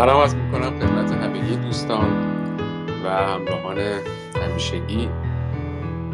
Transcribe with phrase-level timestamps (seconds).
[0.00, 2.10] سلام از می‌کنم خدمت همگی دوستان
[3.04, 3.78] و همراهان
[4.34, 5.08] همیشگی.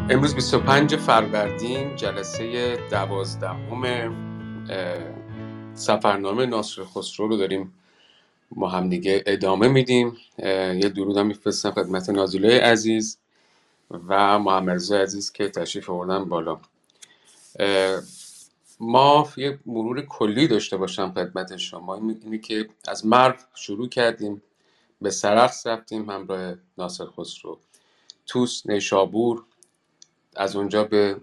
[0.09, 4.15] امروز 25 فروردین جلسه دوازدهم
[5.73, 7.73] سفرنامه ناصر خسرو رو داریم
[8.51, 10.17] ما هم دیگه ادامه میدیم.
[10.83, 13.17] یه درود هم میفرستم خدمت نازلای عزیز
[14.09, 16.57] و محمد عزیز که تشریف آوردن بالا.
[18.79, 21.95] ما یه مرور کلی داشته باشم خدمت شما.
[21.95, 24.41] اینه که از مرو شروع کردیم
[25.01, 27.59] به سرخس رفتیم همراه ناصر خسرو.
[28.25, 29.43] توس نیشابور
[30.35, 31.17] از اونجا به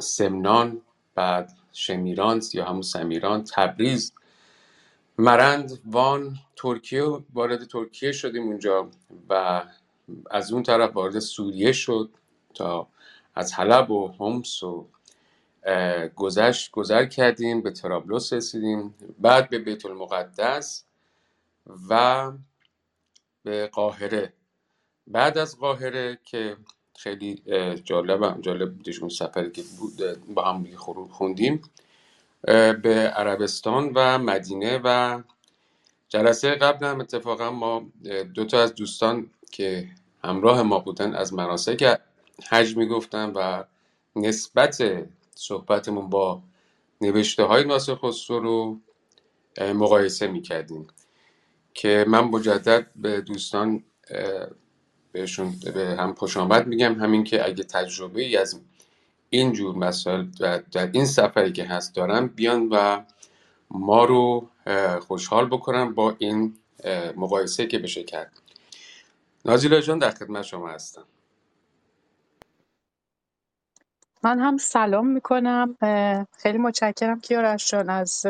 [0.00, 0.80] سمنان
[1.14, 4.12] بعد شمیران یا همون سمیران تبریز
[5.18, 8.88] مرند وان ترکیه وارد ترکیه شدیم اونجا
[9.28, 9.62] و
[10.30, 12.10] از اون طرف وارد سوریه شد
[12.54, 12.88] تا
[13.34, 14.86] از حلب و همس و
[16.16, 20.84] گذشت گذر کردیم به ترابلس رسیدیم بعد به بیت المقدس
[21.90, 22.32] و
[23.44, 24.32] به قاهره.
[25.06, 26.56] بعد از قاهره که
[26.98, 27.42] خیلی
[27.84, 30.02] جالب جالب بودش اون سفری که بود
[30.34, 30.66] با هم
[31.10, 31.62] خوندیم
[32.82, 35.22] به عربستان و مدینه و
[36.08, 37.86] جلسه قبل هم اتفاقا ما
[38.34, 39.88] دو تا از دوستان که
[40.24, 42.00] همراه ما بودن از مناسک
[42.48, 43.64] حج می‌گفتن و
[44.16, 45.06] نسبت
[45.40, 46.42] صحبتمون با
[47.00, 48.78] نوشته های ناصر خسرو رو
[49.58, 50.86] مقایسه می‌کردیم
[51.74, 53.84] که من مجدد به دوستان
[55.12, 56.94] بهشون به هم خوش آمد میگم.
[56.94, 58.60] همین که اگه تجربه ای از
[59.30, 60.26] این جور مسائل
[60.72, 63.04] در این سفری که هست دارن بیان و
[63.70, 64.48] ما رو
[65.00, 66.56] خوشحال بکنن با این
[67.16, 68.32] مقایسه که بشه کرد.
[69.44, 71.04] نازیلا جان در خدمت شما هستم.
[74.22, 75.76] من هم سلام می‌کنم.
[76.38, 78.26] خیلی متشکرم کیارش جان از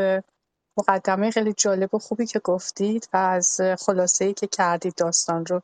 [0.79, 5.63] مقدمه خیلی جالب و خوبی که گفتید و از خلاصه ای که کردید داستان رو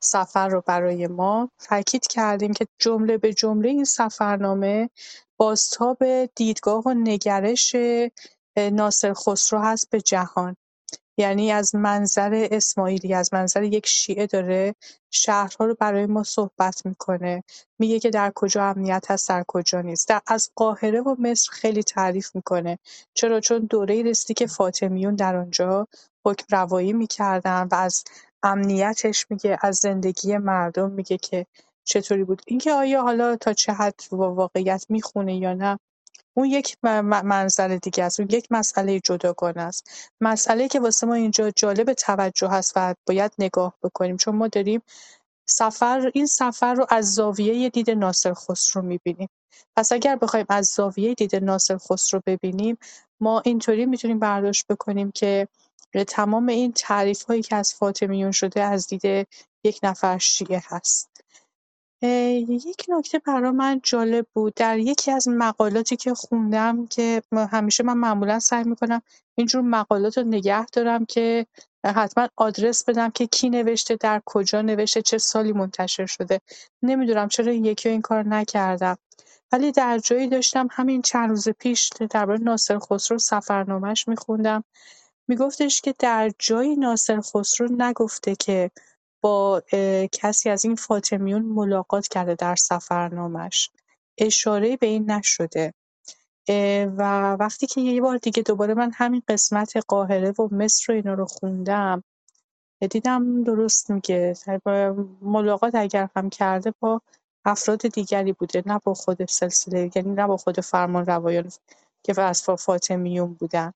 [0.00, 1.50] سفر رو برای ما.
[1.58, 4.90] تاکید کردیم که جمله به جمله این سفرنامه
[5.36, 5.98] بازتاب
[6.36, 7.76] دیدگاه و نگرش
[8.72, 10.56] ناصر خسرو هست به جهان.
[11.16, 14.74] یعنی از منظر اسماعیلی از منظر یک شیعه داره
[15.10, 17.44] شهرها رو برای ما صحبت می‌کنه.
[17.78, 20.08] میگه که در کجا امنیت هست در کجا نیست.
[20.08, 22.78] در از قاهره و مصر خیلی تعریف می‌کنه.
[23.14, 25.88] چرا؟ چون دوره رسیدی که فاطمیون در آنجا
[26.24, 28.04] حکم روایی می‌کردن و از
[28.42, 31.46] امنیتش میگه از زندگی مردم میگه که
[31.84, 32.42] چطوری بود.
[32.46, 35.78] اینکه آیا حالا تا چه حد واقعیت می‌خونه یا نه
[36.36, 38.20] اون یک منظر دیگه است.
[38.20, 39.90] اون یک مسئله جداگانه است.
[40.20, 44.16] مسئله که واسه ما اینجا جالب توجه هست و باید نگاه بکنیم.
[44.16, 44.82] چون ما داریم
[45.48, 49.28] سفر این سفر رو از زاویه دید ناصر خسرو می‌بینیم.
[49.76, 52.78] پس اگر بخوایم از زاویه دید ناصر خسرو ببینیم
[53.20, 55.48] ما اینطوری می‌تونیم برداشت بکنیم که
[56.08, 59.28] تمام این تعریف هایی که از فاطمیون شده از دید
[59.64, 61.15] یک نفر شیعه هست.
[62.02, 64.54] یک نکته برا من جالب بود.
[64.54, 69.02] در یکی از مقالاتی که خوندم که همیشه من معمولا سعی می‌کنم
[69.34, 71.46] اینجور مقالات رو نگه دارم که
[71.84, 76.40] حتما آدرس بدم که کی نوشته در کجا نوشته چه سالی منتشر شده.
[76.82, 78.96] نمی‌دونم چرا این یکی این کار نکردم.
[79.52, 84.64] ولی در جایی داشتم همین چند روز پیش درباره ناصر خسرو سفرنامهش میخوندم.
[85.28, 88.70] میگفتش که در جایی ناصر خسرو نگفته که
[89.20, 89.62] با
[90.12, 93.70] کسی از این فاطمیون ملاقات کرده در سفرنامش
[94.18, 95.74] اشاره به این نشده.
[96.96, 101.14] و وقتی که یه بار دیگه دوباره من همین قسمت قاهره و مصر و اینا
[101.14, 102.04] رو خوندم
[102.90, 104.34] دیدم درست میگه.
[105.22, 107.02] ملاقات اگر هم کرده با
[107.44, 111.50] افراد دیگری بوده نه با خود سلسله یعنی نه با خود فرمان روایان
[112.02, 113.72] که از فاطمیون بودن.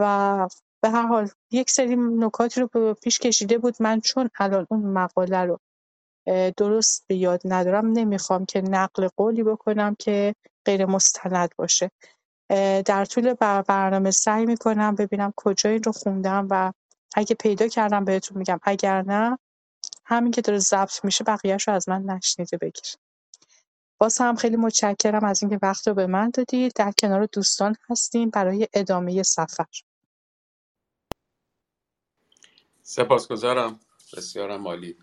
[0.00, 0.48] و
[0.82, 3.76] به هر حال یک سری نکاتی رو پیش کشیده بود.
[3.80, 5.58] من چون الان اون مقاله رو
[6.56, 10.34] درست به یاد ندارم نمی‌خوام که نقل قولی بکنم که
[10.64, 11.90] غیر مستند باشه.
[12.84, 13.34] در طول
[13.68, 16.72] برنامه سعی می‌کنم ببینم کجا این رو خوندم و
[17.14, 18.60] اگه پیدا کردم بهتون میگم.
[18.62, 19.38] اگر نه
[20.04, 22.94] همین که داره ضبط میشه بقیهش رو از من نشنیده بگیر.
[24.00, 26.72] باز هم خیلی متشکرم از اینکه وقت رو به من دادید.
[26.74, 29.66] در کنار دوستان هستیم برای ادامه سفر.
[32.90, 33.80] سپاسگزارم.
[34.16, 34.96] بسیارم عالی.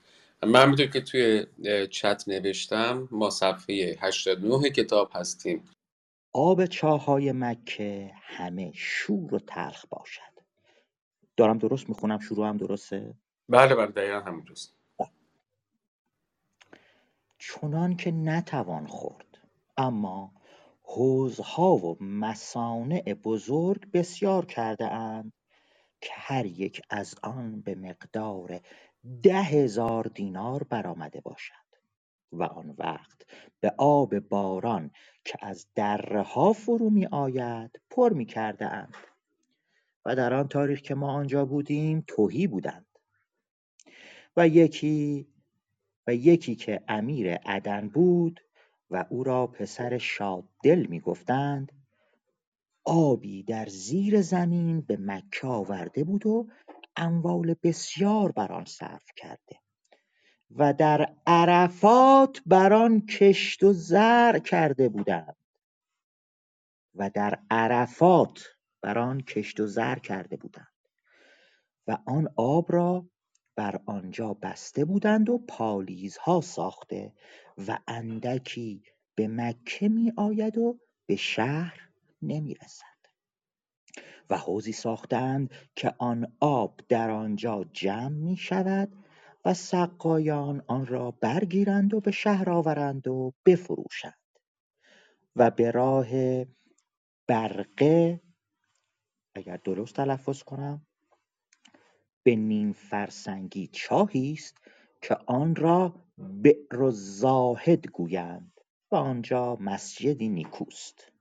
[0.44, 1.46] من همینطور که توی
[1.88, 5.64] چت نوشتم ما صفحه 89 کتاب هستیم.
[6.34, 10.22] آب چاهای مکه همه شور و تلخ باشد.
[11.38, 13.14] دارم درست می‌خونم؟ شروع هم درسته؟
[13.50, 14.74] بله بله دقیقا همین درست
[17.40, 19.38] چنان که نتوان خورد
[19.78, 20.32] اما
[20.84, 25.34] حوزها و مسانع بزرگ بسیار کرده اند.
[26.02, 28.62] که هر یک از آن به مقدار
[29.24, 31.54] ده هزار دینار برآمده باشد
[32.32, 33.22] و آن وقت
[33.60, 34.92] به آب باران
[35.26, 38.94] که از درها فرو می آید پر می اند
[40.06, 42.86] و در آن تاریخ که ما آنجا بودیم توهی بودند
[44.38, 45.28] و یکی
[46.08, 48.40] و یکی که امیر عدن بود
[48.92, 51.72] و او را پسر شاددل می گفتند
[52.88, 56.48] آبی در زیر زمین به مکه آورده بود و
[56.96, 59.60] اموال بسیار بر آن صرف کرده
[60.52, 65.36] و در عرفات بر آن کشت و زرع کرده بودند
[66.96, 68.44] و در عرفات
[68.82, 70.68] بر آن کشت و زرع کرده بودند
[71.88, 73.10] و آن آب را
[73.56, 77.14] بر آنجا بسته بودند و پالیزها ساخته
[77.68, 78.84] و اندکی
[79.16, 81.87] به مکه می آید و به شهر
[82.22, 82.98] نمی رسد
[84.30, 88.94] و حوزی ساختند که آن آب در آنجا جمع می شود
[89.46, 94.14] و سقایان آن را برگیرند و به شهر آورند و بفروشند.
[95.36, 96.08] و به راه
[97.28, 98.22] برقه
[99.36, 100.88] اگر درست تلفظ کنم
[102.24, 104.58] به نیم فرسنگی چاهی است
[105.02, 108.62] که آن را بئر زاهد گویند
[108.92, 111.12] و آنجا مسجدی نیکوست.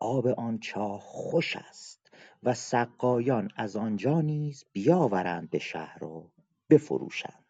[0.00, 2.12] آب آن چاه خوش است
[2.42, 6.30] و سقایان از آنجا نیز بیاورند به شهر و
[6.70, 7.44] بفروشند.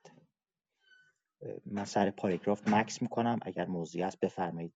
[1.67, 4.75] من سر پاراگراف مکس می‌کنم اگر موضوعی هست بفرمایید.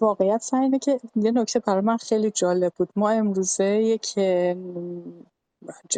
[0.00, 2.88] واقعیت سر اینه که یه نکته برای من خیلی جالب بود.
[2.96, 4.56] ما امروزه که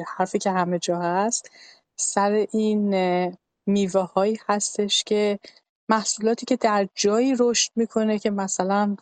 [0.07, 1.51] حرفی که همه جا هست
[1.97, 2.95] سر این
[3.67, 5.39] میوه هایی هستش که
[5.89, 8.97] محصولاتی که در جایی رشد می‌کنه که مثلا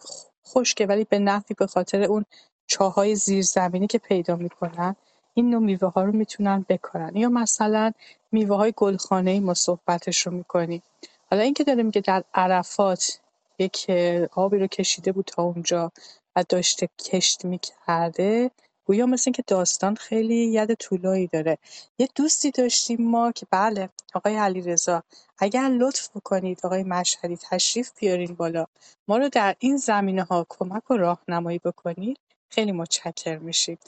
[0.46, 2.24] خشکه ولی به نفعی به خاطر اون
[2.66, 4.96] چاهای زیرزمینی که پیدا می‌کنن
[5.34, 7.16] این نوع میوه ها رو می‌تونن بکارن.
[7.16, 7.92] یا مثلا
[8.32, 10.82] میوه های گلخانه ای ما صحبتش رو می‌کنیم.
[11.30, 13.20] حالا اینکه داره میگه در عرفات
[13.58, 13.90] یک
[14.32, 15.92] آبی رو کشیده بود تا اونجا
[16.36, 18.50] و داشته کشت می‌کرده
[18.90, 21.58] گویا مثل اینکه داستان خیلی ید طولایی داره.
[21.98, 25.02] یه دوستی داشتیم ما که بله آقای علیرضا
[25.38, 28.66] اگر لطف بکنید آقای مشهدی تشریف بیارین بالا.
[29.08, 32.18] ما رو در این زمینه ها کمک و راهنمایی بکنید.
[32.48, 33.78] خیلی متشکر میشیم.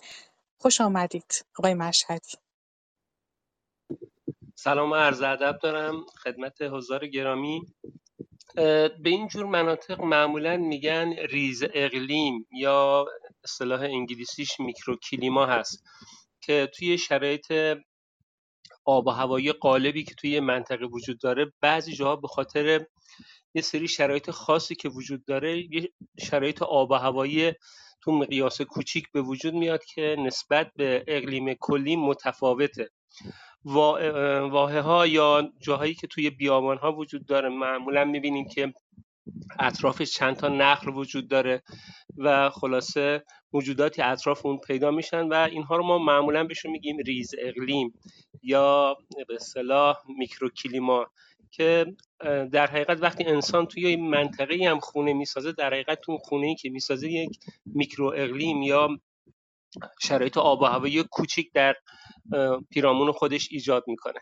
[0.58, 2.36] خوش آمدید آقای مشهدی
[4.54, 7.74] سلام و عرض ادب دارم خدمت حضار گرامی.
[8.54, 13.06] به این جور مناطق معمولا میگن ریز اقلیم یا
[13.44, 15.84] اصطلاح انگلیسیش میکروکلیما هست
[16.40, 17.52] که توی شرایط
[18.84, 22.86] آب و هوایی غالبی که توی منطقه وجود داره بعضی جاها به خاطر
[23.54, 27.52] یه سری شرایط خاصی که وجود داره یه شرایط آب و هوایی
[28.00, 32.90] تو مقیاس کوچیک به وجود میاد که نسبت به اقلیم کلی متفاوته.
[33.64, 37.48] واحه ها یا جاهایی که توی بیابان ها وجود داره.
[37.48, 38.72] معمولا می‌بینیم که
[39.58, 41.62] اطرافش چند تا نخل وجود داره
[42.18, 47.34] و خلاصه موجوداتی اطراف اون پیدا میشن و اینها رو ما معمولا بهشون میگیم ریز
[47.38, 47.94] اقلیم
[48.42, 48.96] یا
[49.28, 51.06] به اصطلاح میکروکلیما
[51.50, 51.86] که
[52.52, 56.54] در حقیقت وقتی انسان توی این منطقه هم خونه می‌سازه در حقیقت تو خونه ای
[56.54, 58.88] که می‌سازه یک میکرو اقلیم یا
[60.02, 61.74] شرایط آب و هوایی کوچیک در
[62.70, 64.20] پیرامون خودش ایجاد می‌کنه.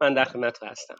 [0.00, 0.96] من در خدمت هستم.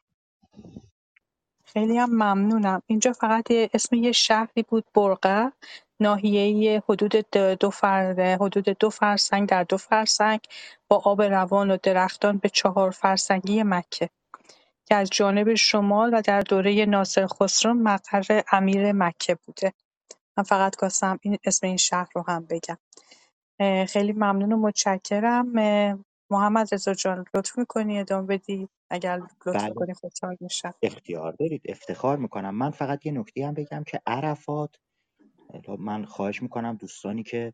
[1.64, 2.82] خیلی هم ممنونم.
[2.86, 5.52] اینجا فقط اسم یه شهری بود برقه
[6.00, 8.36] ناحیه حدود دو فر...
[8.40, 10.40] حدود دو فرسنگ در دو فرسنگ
[10.88, 14.10] با آب روان و درختان به چهار فرسنگی مکه.
[14.86, 19.72] که از جانب شمال و در دوره ناصر خسرو مقر امیر مکه بوده.
[20.36, 22.78] من فقط خواستم این اسم این شهر رو هم بگم.
[23.88, 25.52] خیلی ممنون و متشکرم.
[26.30, 29.74] محمد رضا جان لطف می‌کنی ادامه بدی؟ اگر لطف بله.
[29.74, 30.74] کنی خوشحال میشم.
[30.82, 31.62] اختیار دارید.
[31.64, 32.54] افتخار می‌کنم.
[32.54, 34.76] من فقط یه نکته هم بگم که عرفات
[35.78, 37.52] من خواهش می‌کنم دوستانی که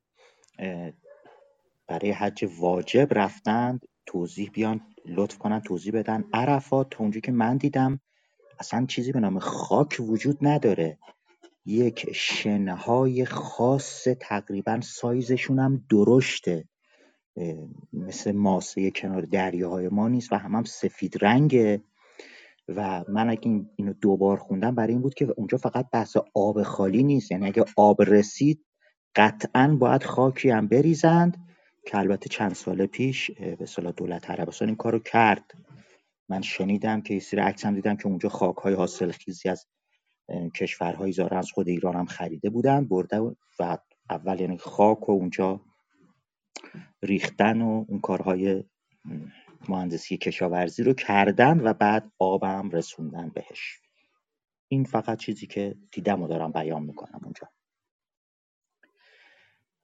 [1.86, 6.24] برای حج واجب رفتند توضیح بیان لطف کنن توضیح بدن.
[6.32, 8.00] عرفات تا اونجا که من دیدم
[8.58, 10.98] اصلا چیزی به نام خاک وجود نداره.
[11.66, 16.64] یک شنهای خاص تقریبا سایزشون هم درشته
[17.92, 21.82] مثل ماسه کنار دریاهای ما نیست و هم, هم سفید رنگه.
[22.68, 27.02] و من اگه اینو دوبار خوندم برای این بود که اونجا فقط بحث آب خالی
[27.02, 27.30] نیست.
[27.30, 28.64] یعنی اگه آب رسید
[29.16, 31.36] قطعا باید خاکی هم بریزند
[31.86, 35.50] که البته چند سال پیش به صلاح دولت عربستان این کارو کرد.
[36.28, 39.66] من شنیدم که یه سری عکس هم دیدم که اونجا خاک های حاصل خیزی از
[40.54, 43.18] کشورهای زاره از خود ایران هم خریده بودن برده
[43.58, 43.78] و
[44.10, 45.60] اول یعنی خاک و اونجا
[47.02, 48.64] ریختن و اون کارهای
[49.68, 53.80] مهندسی کشاورزی رو کردن و بعد آبم رسوندن بهش.
[54.68, 57.48] این فقط چیزی که دیدم و دارم بیان می‌کنم اونجا.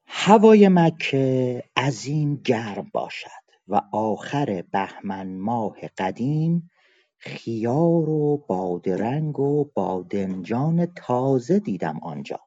[0.07, 3.29] هوای مکه عظیم گرم باشد
[3.69, 6.71] و آخر بهمن ماه قدیم
[7.23, 12.41] خیار و بادرنگ و بادنجان تازه دیدم آنجا.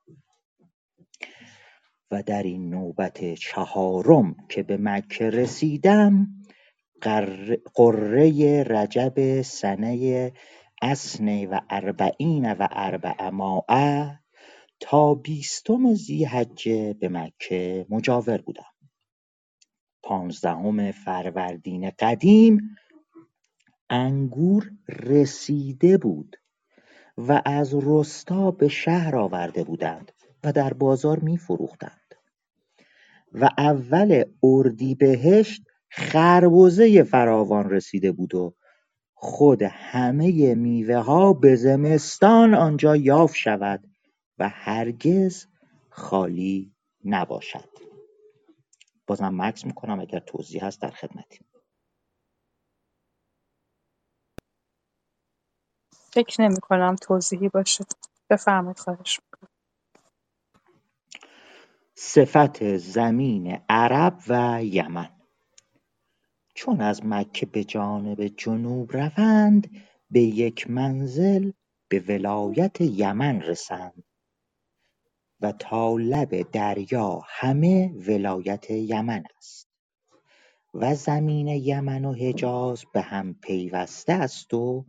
[2.11, 6.27] و در این نوبت چهارم که به مکه رسیدم
[7.73, 10.31] قره رجب سنه
[10.81, 14.19] اسن و اربعین و اربعمائه
[14.79, 18.73] تا بیستم ذیحجه به مکه مجاور بودم.
[20.03, 22.75] پانزدهم فروردین قدیم
[23.89, 26.35] انگور رسیده بود
[27.17, 30.11] و از رستا به شهر آورده بودند
[30.43, 32.15] و در بازار می فروختند
[33.33, 38.55] و اول اردیبهشت خربزه فراوان رسیده بود و
[39.13, 43.87] خود همه میوه ها به زمستان آنجا یافت شود
[44.39, 45.45] و هرگز
[45.89, 46.73] خالی
[47.05, 47.69] نباشد.
[49.07, 51.39] بازم مکس می‌کنم اگر توضیح هست در خدمتی
[56.15, 57.85] فکر نمی کنم توضیحی باشه.
[58.29, 59.49] بفرمایید خواهش می‌کنم.
[61.95, 65.09] صفت زمین عرب و یمن.
[66.55, 69.69] چون از مکه به جانب جنوب روند
[70.09, 71.51] به یک منزل
[71.87, 74.03] به ولایت یمن رسند
[75.41, 79.69] و تا لب دریا همه ولایت یمن است
[80.73, 84.85] و زمین یمن و حجاز به هم پیوسته است و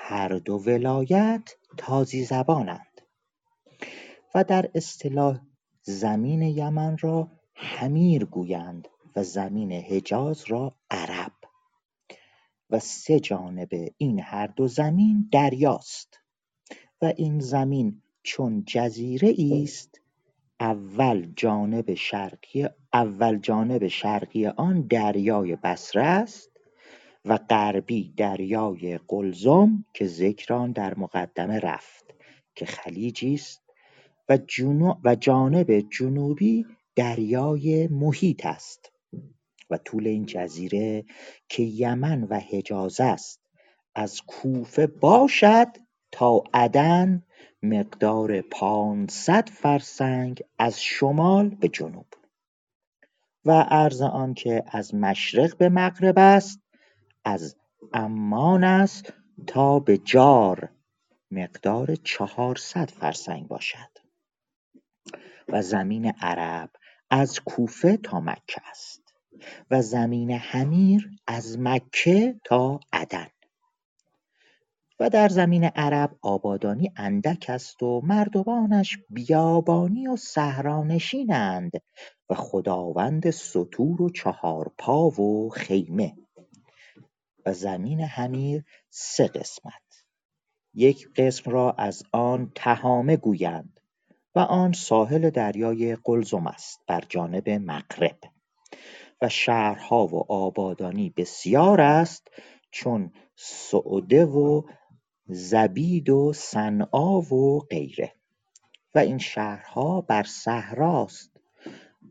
[0.00, 3.00] هر دو ولایت تازی زبانند
[4.34, 5.40] و در اصطلاح
[5.82, 11.32] زمین یمن را حمیر گویند و زمین حجاز را عرب
[12.70, 16.20] و سه جانب این هر دو زمین دریاست
[17.02, 20.00] و این زمین چون جزیره است
[20.60, 26.57] اول جانب شرقی اول جانب شرقی آن دریای بصره است
[27.24, 32.14] و غربی دریای قلزم که ذکر آن در مقدمه رفت
[32.54, 33.62] که خلیجی است
[35.04, 38.92] و, جانب جنوبی دریای محیط است
[39.70, 41.04] و طول این جزیره
[41.48, 43.40] که یمن و حجاز است
[43.94, 45.68] از کوفه باشد
[46.12, 47.22] تا عدن
[47.62, 52.06] مقدار پانصد فرسنگ از شمال به جنوب.
[53.44, 56.60] و عرض آن که از مشرق به مغرب است
[57.28, 57.56] از
[57.92, 59.12] عمان است
[59.46, 60.68] تا به جار.
[61.30, 63.98] مقدار چهارصد فرسنگ باشد.
[65.48, 66.70] و زمین عرب
[67.10, 69.14] از کوفه تا مکه است.
[69.70, 73.28] و زمین حمیر از مکه تا عدن.
[75.00, 81.72] و در زمین عرب آبادانی اندک است و مردمانش بیابانی و صحرانشینند
[82.30, 86.16] و خداوند ستور و چهارپا و خیمه.
[87.52, 90.04] زمین حمیر سه قسمت.
[90.74, 93.80] یک قسم را از آن تهامه گویند
[94.34, 98.18] و آن ساحل دریای قلزم است بر جانب مغرب.
[99.22, 102.28] و شهرها و آبادانی بسیار است
[102.70, 104.62] چون سعده و
[105.26, 108.12] زبید و صنعا و غیره.
[108.94, 111.30] و این شهرها بر صحراست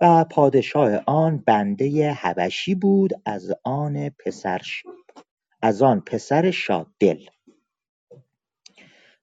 [0.01, 4.61] و پادشاه آن بنده حبشی بود از آن پسر
[5.61, 7.25] از آن پسر شاددل.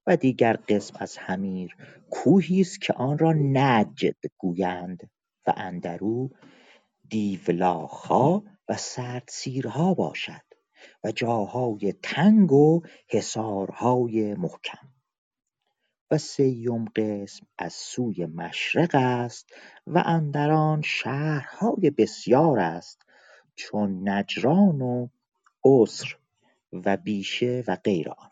[0.06, 1.76] و دیگر قسم از حمیر
[2.10, 5.10] کوهی است که آن را نجد گویند
[5.46, 6.30] و اندرو
[7.08, 10.42] دیولاخها و سردسیرها باشد
[11.04, 14.88] و جاهای تنگ و حصارهای محکم.
[16.10, 19.54] و سیم قسم از سوی مشرق است
[19.86, 23.02] و اندر آن شهرهای بسیار است
[23.54, 25.08] چون نجران و
[25.64, 26.16] عسر
[26.84, 28.28] و بیشه و غیر آن.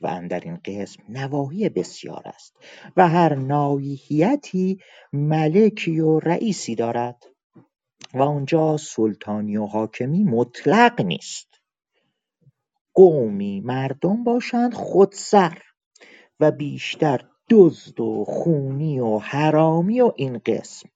[0.00, 2.56] و اندر این قسم نواحی بسیار است
[2.96, 4.80] و هر ناحیتی
[5.12, 7.24] ملکی و رئیسی دارد
[8.14, 11.48] و آنجا سلطانی و حاکمی مطلق نیست.
[12.94, 15.62] قومی مردم باشند خودسر
[16.40, 20.88] و بیشتر دزد و خونی و حرامی و این قسم.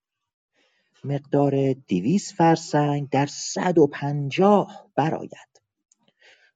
[1.04, 5.49] مقدار دویست فرسنگ در صد و پنجاه برآید.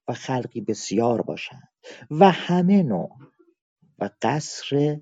[0.08, 1.68] و خلقی بسیار باشند.
[2.11, 3.18] و همه نوع.
[3.99, 5.00] و قصر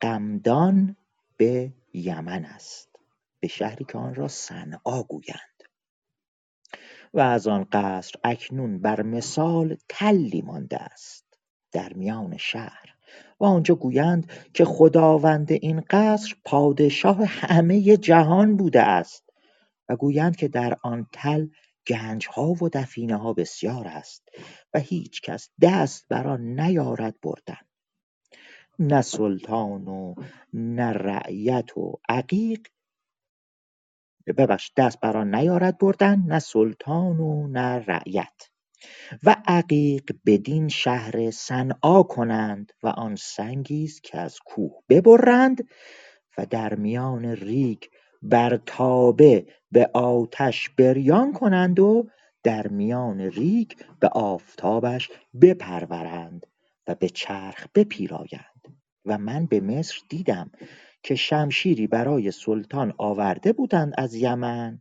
[0.00, 0.96] قمدان
[1.36, 2.88] به یمن است.
[3.40, 5.62] به شهری که آن را صنعا گویند.
[7.14, 11.38] و از آن قصر اکنون بر مثال تلی مانده است
[11.72, 12.94] در میان شهر.
[13.40, 19.30] و آنجا گویند که خداوند این قصر پادشاه همه جهان بوده است.
[19.88, 21.46] و گویند که در آن تل
[22.30, 22.70] ها و
[23.10, 24.28] ها بسیار است
[24.74, 27.60] و هیچ کس دست بر آن نیارد بردن.
[28.78, 30.14] نه سلطان و
[30.52, 32.66] نه رعیت و عقیق.
[34.26, 38.48] ببخش دست بر آن نیارد بردن نه سلطان و نه رعیت.
[39.22, 45.68] و عقیق بدین شهر صنعا کنند و آن سنگی است که از کوه ببرند
[46.38, 47.82] و در میان ریگ
[48.22, 52.08] بر تابه به آتش بریان کنند و
[52.42, 55.10] در میان ریگ به آفتابش
[55.40, 56.46] بپرورند
[56.86, 58.52] و به چرخ بپیرایند.
[59.04, 60.50] و من به مصر دیدم
[61.02, 64.80] که شمشیری برای سلطان آورده بودند از یمن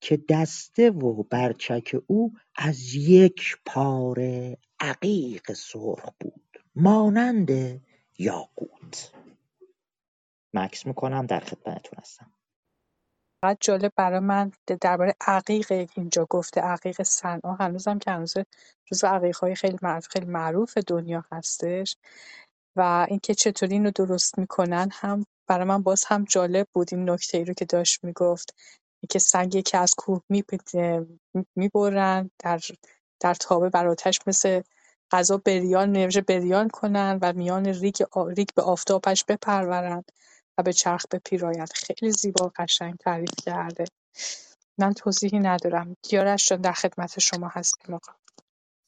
[0.00, 7.50] که دسته و برچک او از یک پاره عقیق سرخ بود مانند
[8.18, 9.12] یاقوت.
[10.54, 12.32] مکس می‌کنم در خدمتتون هستم.
[13.42, 17.54] فقط جالب برای من درباره عقیق اینجا گفته عقیق صنعا.
[17.54, 18.34] هنوزم که هنوز
[18.84, 21.96] جزو های خیلی معروف خیلی معروف دنیا هستش
[22.76, 27.38] و اینکه چطوری اینو درست می‌کنن هم برای من باز هم جالب بود این نکته
[27.38, 28.54] ای رو که داشت می‌گفت.
[29.02, 30.22] اینکه سنگی که از کوه
[31.56, 32.60] می‌برن در
[33.20, 34.62] در تابه بر آتش مثل
[35.12, 37.96] غذا بریان نوژه بریان کنن و میان ریگ,
[38.36, 40.12] ریگ به آفتابش بپرورند
[40.58, 43.84] و به چرخ بپیرایند خیلی زیبا و قشنگ تعریف کرده.
[44.78, 45.96] من توضیحی ندارم.
[46.02, 48.12] کیارش جان در خدمت شما هستیم آقا.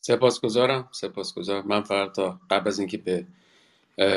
[0.01, 0.89] سپاسگزارم.
[0.93, 1.67] سپاسگزارم.
[1.67, 2.19] من فقط
[2.51, 3.27] قبل از اینکه به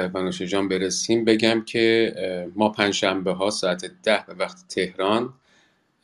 [0.07, 2.13] بنوش جان برسیم بگم که
[2.55, 5.33] ما پنجشنبه ها ساعت ده به وقت تهران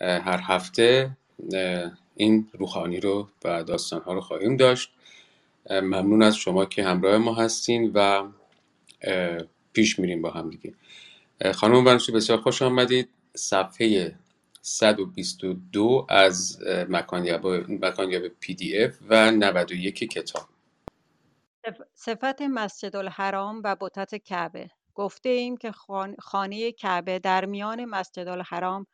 [0.02, 1.18] هر هفته
[2.16, 4.92] این روحانی رو و داستان ها رو خواهیم داشت.
[5.70, 8.28] ممنون از شما که همراه ما هستین و
[9.74, 10.74] پیش میریم با هم دیگه.
[11.52, 13.10] خانم بنوشی بسیار خوش آمدید.
[13.36, 14.16] صفحه
[14.62, 20.44] 122 از مکانیاب پی دی اف و 91 کتاب.
[21.94, 24.70] صفت مسجد الحرام و بتت کعبه.
[24.96, 25.72] گفته ایم که
[26.20, 28.88] خانه کعبه در میان مسجد الحرام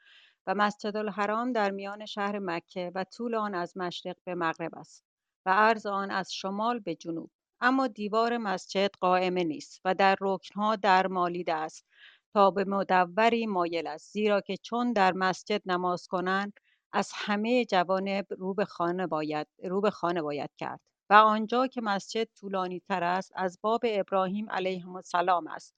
[0.48, 5.04] و مسجد الحرام در میان شهر مکه و طول آن از مشرق به مغرب است
[5.46, 7.32] و عرض آن از شمال به جنوب.
[7.62, 11.86] اما دیوار مسجد قائمه نیست و در رکنها در مالیده است
[12.34, 14.14] تا به مدوری مایل است.
[14.14, 16.54] زیرا که چون در مسجد نماز کنند
[16.94, 20.80] از همه جوانب رو به خانه باید رو به خانه باید کرد.
[21.10, 25.76] و آنجا که مسجد طولانی تر است از باب ابراهیم علیه السلام است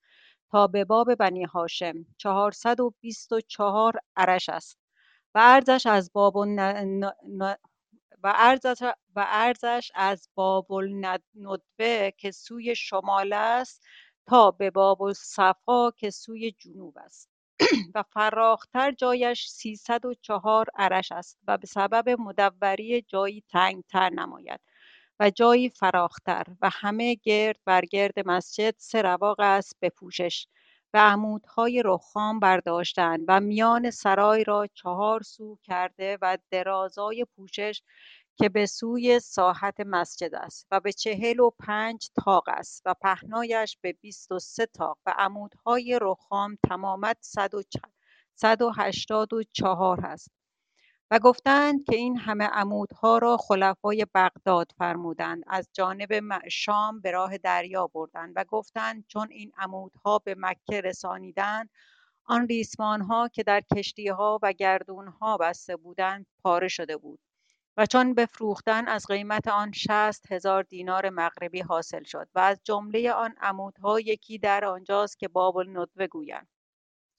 [0.51, 1.93] تا به باب بنی هاشم.
[2.17, 4.77] 424 عرش است.
[5.35, 6.35] و ارزش از باب
[8.23, 8.81] و ارزش,
[9.15, 13.83] و ارزش از باب الندوه که سوی شمال است
[14.25, 17.29] تا به باب الصفا که سوی جنوب است.
[17.95, 24.59] و فراختر جایش 304 عرش است و به سبب مدوری جایی تنگتر نماید
[25.19, 30.47] و جایی فراختر و همه گرد بر گرد مسجد سه رواق است به پوشش
[30.93, 37.81] و عمودهای رخام برداشتند و میان سرای را چهار سو کرده و درازای پوشش
[38.41, 43.77] که به سوی ساحت مسجد است و به چهل و پنج تاق است و پهنایش
[43.81, 47.17] به بیست و سه تاق و عمودهای رخام تمامت
[48.35, 50.31] صد و هشتاد و چهار است.
[51.11, 55.43] و گفتند که این همه عمودها را خلفای بغداد فرمودند.
[55.47, 61.69] از جانب شام به راه دریا بردند و گفتند چون این عمودها به مکه رسانیدند
[62.25, 67.19] آن ریسمانها که در کشتیها و گردونها بسته بودند پاره شده بود.
[67.77, 73.11] و چون بفروختن از قیمت آن شست هزار دینار مغربی حاصل شد و از جمله
[73.11, 76.47] آن عمودها یکی در آنجاست که باب الندوه گویند.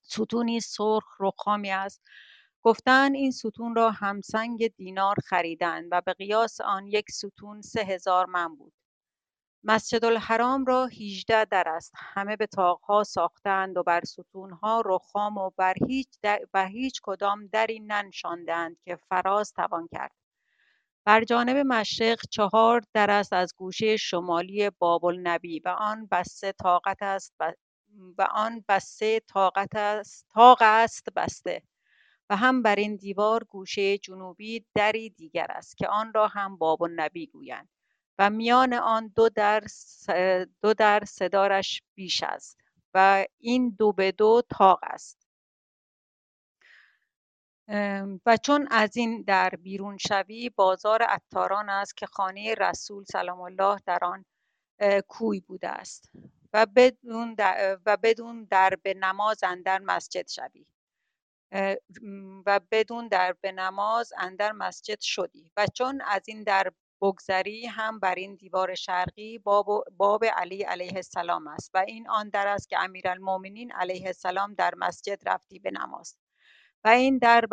[0.02, 2.02] ستونی سرخ رخامی است.
[2.62, 8.26] گفتند این ستون را همسنگ دینار خریدند و به قیاس آن یک ستون سه هزار
[8.26, 8.72] من بود.
[9.64, 11.92] مسجد الحرام را هیجده در است.
[11.96, 16.08] همه به تاقها ساختند و بر ستونها رخام و بر هیچ,
[16.54, 20.21] و هیچ کدام دری ننشاندند که فراز توان کرد.
[21.04, 27.02] بر جانب مشرق چهار در است از گوشه شمالی باب النبی و آن بسته طاقت
[27.02, 27.34] است
[28.18, 31.62] و آن بسته طاقت است طاق است بسته
[32.30, 36.82] و هم بر این دیوار گوشه جنوبی دری دیگر است که آن را هم باب
[36.82, 37.68] النبی گویند
[38.18, 39.62] و میان آن دو در
[40.62, 42.58] دو در سدارش بیش است
[42.94, 45.21] و این دو به دو تاق است.
[48.26, 53.78] و چون از این در بیرون شوی بازار عطاران است که خانه رسول سلام الله
[53.86, 54.24] در آن
[55.08, 56.10] کوی بوده است
[56.52, 57.36] و بدون
[57.86, 60.66] و بدون در به نماز اندر مسجد شوی.
[62.46, 68.00] و بدون در به نماز اندر مسجد شدی و چون از این در بگذری هم
[68.00, 72.68] بر این دیوار شرقی باب, باب علی علیه السلام است و این آن در است
[72.68, 76.16] که امیرالمؤمنین علیه السلام در مسجد رفتی به نماز.
[76.84, 77.44] و این در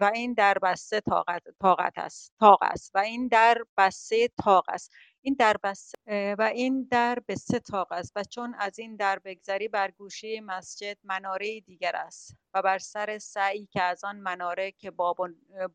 [0.00, 2.90] و این در بسته طاقت طاقت است طاق است.
[2.94, 4.92] و این در بسته طاق است.
[5.22, 5.98] این در بسته
[6.38, 8.12] و این در به سه طاق است.
[8.16, 13.18] و چون از این در بگذری بر گوشه مسجد مناره دیگر است و بر سر
[13.18, 15.16] سعی که از آن مناره که باب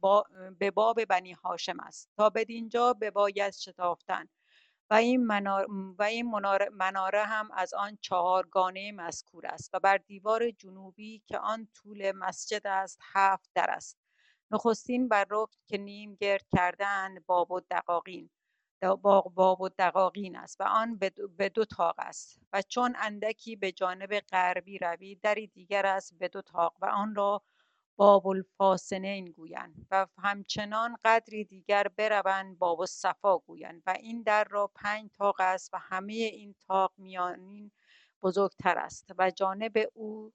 [0.01, 0.25] با
[0.59, 2.09] به باب بنی هاشم است.
[2.17, 4.25] تا بدینجا بباید شتافتن.
[4.89, 5.67] و این, مناره,
[5.99, 6.31] و این
[6.73, 12.67] مناره هم از آن چهارگانه مذکور است و بر دیوار جنوبی که آن طول مسجد
[12.67, 13.97] است هفت در است.
[14.51, 18.29] نخستین بر رکن که نیم گرد کردن باب و دقاقین
[19.35, 20.99] باب و دقاقین است و آن
[21.37, 26.27] به دو تاق است و چون اندکی به جانب غربی روی دری دیگر است به
[26.27, 27.41] دو تاق و آن را
[27.97, 34.71] باب الفاسنین گویند و همچنان قدری دیگر بروند باب الصفا گویند و این در را
[34.75, 37.71] پنج تاق است و همه این تاق میانین
[38.23, 40.33] بزرگتر است و جانب او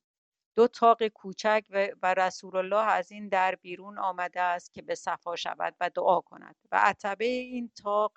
[0.56, 1.66] دو تاق کوچک
[2.02, 6.20] و رسول الله از این در بیرون آمده است که به صفا شود و دعا
[6.20, 8.12] کند و عتبه این تاق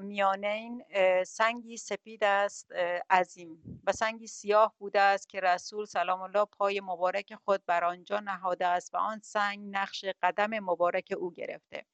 [0.00, 0.84] میانین
[1.26, 2.72] سنگی سپید است
[3.10, 8.20] عظیم و سنگی سیاه بوده است که رسول سلام الله پای مبارک خود بر آنجا
[8.20, 11.84] نهاده است و آن سنگ نقش قدم مبارک او گرفته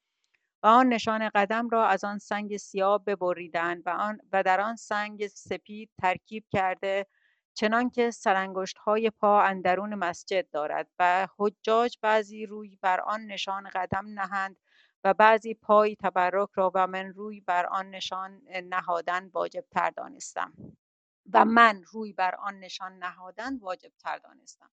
[0.63, 4.77] و آن نشان قدم را از آن سنگ سیاه ببریدند و, آن و در آن
[4.77, 7.07] سنگ سپید ترکیب کرده
[7.55, 13.69] چنان که سرانگشت های پا اندرون مسجد دارد و حجاج بعضی روی بر آن نشان
[13.75, 14.57] قدم نهند
[15.05, 20.53] و بعضی پای تبرک را و من روی بر آن نشان نهادن واجب تر دانستم.
[21.33, 24.71] و من روی بر آن نشان نهادن واجب تر دانستم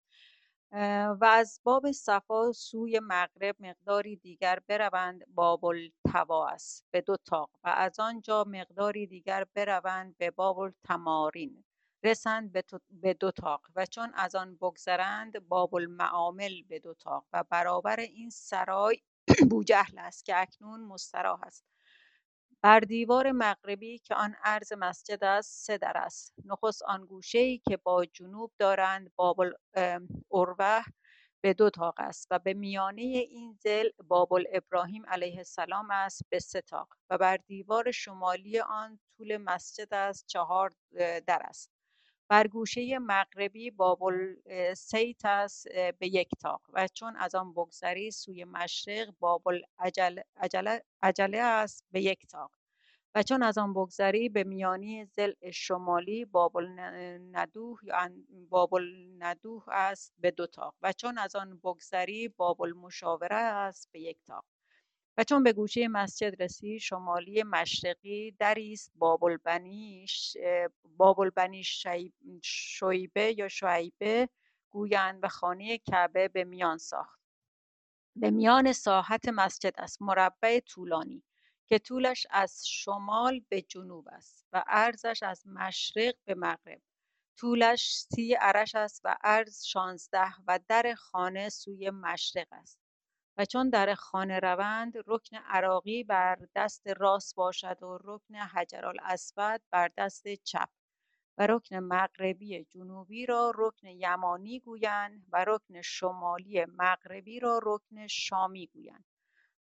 [1.21, 7.49] و از باب صفا سوی مغرب مقداری دیگر بروند باب التوا است به دو تاق
[7.63, 11.63] و از آنجا مقداری دیگر بروند به باب التمارین
[12.03, 12.51] رسند
[12.89, 17.99] به دو تاق و چون از آن بگذرند باب المعامل به دو تاق و برابر
[17.99, 19.01] این سرای
[19.51, 21.65] بوجهل است که اکنون مستراح است.
[22.63, 26.33] بر دیوار مغربی که آن عرض مسجد است سه در است.
[26.45, 29.37] نخست آن گوشه که با جنوب دارند باب
[30.31, 30.83] اروه
[31.43, 36.39] به دو تاق است و به میانه این زل باب ابراهیم علیه السلام است به
[36.39, 40.73] سه تاق و بر دیوار شمالی آن طول مسجد است چهار
[41.27, 41.71] در است.
[42.29, 45.67] بر گوشه مغربی باب السیت است
[45.99, 49.43] به یک تاق و چون از آن بگذری سوی مشرق باب
[51.01, 52.51] عجله است به یک تاق
[53.15, 58.09] و چون از آن بگذری به میانی زل شمالی باب الندوه یا
[58.49, 63.99] باب الندوه است به دو تاق و چون از آن بگذری باب المشاوره است به
[63.99, 64.45] یک تاق
[65.17, 70.05] و چون به گوشه مسجد رسی شمالی مشرقی دری است باب البنی
[72.43, 74.29] شیبه یا شعیبه
[74.69, 77.19] گویند و خانه کعبه به میان ساخت.
[78.15, 81.23] به میان ساحت مسجد است مربع طولانی
[81.67, 86.81] که طولش از شمال به جنوب است و عرضش از مشرق به مغرب.
[87.37, 92.86] طولش سی عرش است و عرض شانزده و در خانه سوی مشرق است.
[93.37, 99.91] و چون در خانه روند رکن عراقی بر دست راست باشد و رکن حجرالاسود بر
[99.97, 100.69] دست چپ
[101.37, 108.67] و رکن مغربی جنوبی را رکن یمانی گویند و رکن شمالی مغربی را رکن شامی
[108.67, 109.05] گویند.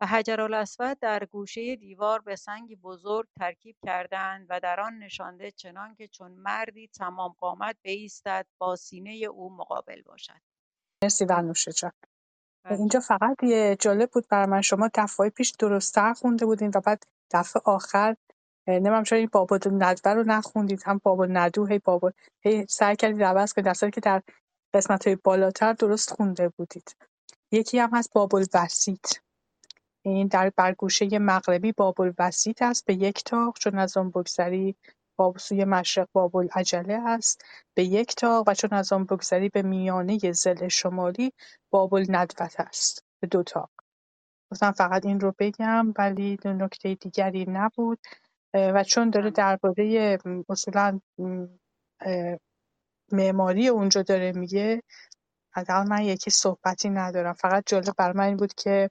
[0.01, 5.95] و حجرالاسود در گوشه دیوار به سنگ بزرگ ترکیب کردند و در آن نشانده چنان
[5.95, 10.41] که چون مردی تمام قامت بایستد با سینه او مقابل باشد.
[11.03, 11.25] مرسی
[12.65, 14.61] جان اینجا فقط یه جالب بود برای من.
[14.61, 18.15] شما دفعه پیش درستتر خونده بودین و بعد دفعه آخر
[18.67, 20.83] نمیم چرا این بابا ندوه رو نخوندید.
[20.85, 23.65] هم بابا ندو هی بابا هی سعی کردید عوض کنید.
[23.65, 24.21] در که در
[24.73, 26.95] قسمت های بالاتر درست خونده بودید.
[27.51, 29.05] یکی هم هست باب الوسیط
[30.01, 32.85] این در برگوشه مغربی باب الوسیط است.
[32.85, 34.75] به یک تاق چون از آن بگذری
[35.15, 37.41] باب سوی مشرق باب العجله است
[37.73, 41.33] به یک تاق و چون از آن بگذری به میانه زل شمالی
[41.69, 43.05] باب الندوت است.
[43.19, 43.69] به دو تاق
[44.51, 47.99] گفتم فقط این رو بگم ولی نکته دیگری نبود.
[48.53, 50.17] و چون داره درباره
[50.49, 50.99] اصولا
[53.11, 54.83] معماری اونجا داره میگه
[55.51, 57.33] حداقل من یکی صحبتی ندارم.
[57.33, 58.89] فقط جالب بر من این بود که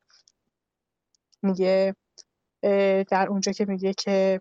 [1.42, 1.96] میگه
[3.10, 4.40] در اونجا که میگه که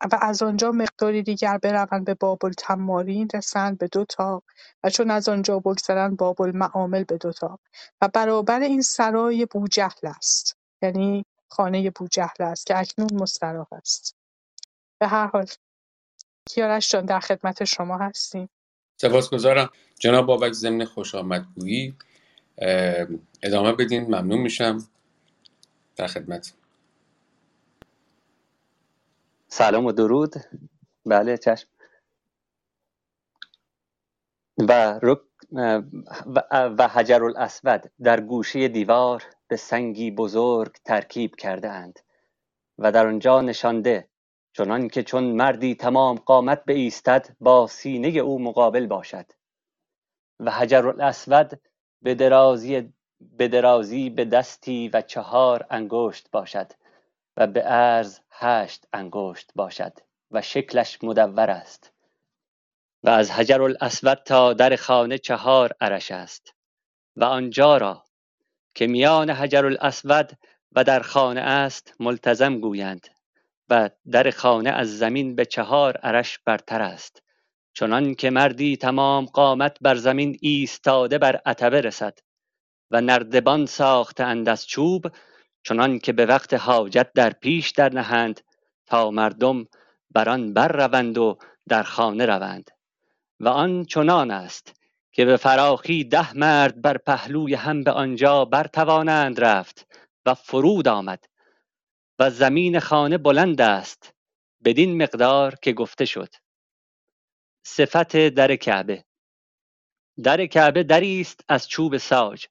[0.00, 2.14] و از آنجا مقداری دیگر بروند به
[2.58, 4.42] تمارین رسند به دوتا
[4.84, 6.22] و چون از آنجا بگذرند
[6.54, 7.58] معامل به دوتا
[8.00, 10.56] و برابر این سرای بوجهل است.
[10.82, 14.16] یعنی خانه بوجهل است که اکنون مستراح است.
[15.00, 15.46] به هر حال
[16.48, 18.48] کیارش جان در خدمت شما هستیم.
[18.96, 19.70] سپاسگزارم.
[19.98, 21.94] جناب بابک ضمن خوش آمدگویی
[23.42, 24.02] ادامه بدین.
[24.02, 24.88] ممنون میشم.
[25.96, 26.52] در خدمت.
[29.48, 30.34] سلام و درود.
[31.06, 31.68] بله چشم.
[34.68, 35.20] و, رک
[36.78, 41.98] و حجر الاسود در گوشه دیوار به سنگی بزرگ ترکیب کرده اند
[42.78, 44.08] و در آنجا نشانده
[44.52, 49.26] چنان که چون مردی تمام قامت ایستد با سینه او مقابل باشد.
[50.40, 51.60] و حجر الاسود
[52.02, 56.72] به درازی به درازی به دستی و چهار انگشت باشد.
[57.38, 59.92] و به عرض هشت انگشت باشد
[60.30, 61.92] و شکلش مدور است.
[63.02, 66.54] و از حجر الاسود تا در خانه چهار عرش است.
[67.16, 68.04] و آنجا را
[68.74, 70.32] که میان حجر الاسود
[70.72, 73.08] و در خانه است ملتزم گویند
[73.68, 77.22] و در خانه از زمین به چهار عرش برتر است.
[77.74, 82.18] چنان که مردی تمام قامت بر زمین ایستاده بر عتبه رسد
[82.90, 85.06] و نردبان ساخته اند از چوب
[85.62, 88.40] چنان که به وقت حاجت در پیش در نهند
[88.86, 89.66] تا مردم
[90.10, 92.70] بر آن روند و در خانه روند.
[93.40, 94.74] و آن چنان است
[95.12, 99.86] که به فراخی ده مرد بر پهلوی هم به آنجا برتوانند رفت
[100.26, 101.24] و فرود آمد
[102.18, 104.14] و زمین خانه بلند است
[104.64, 106.34] بدین مقدار که گفته شد.
[107.62, 109.04] صفت در کعبه.
[110.24, 112.46] در کعبه دری است از چوب ساج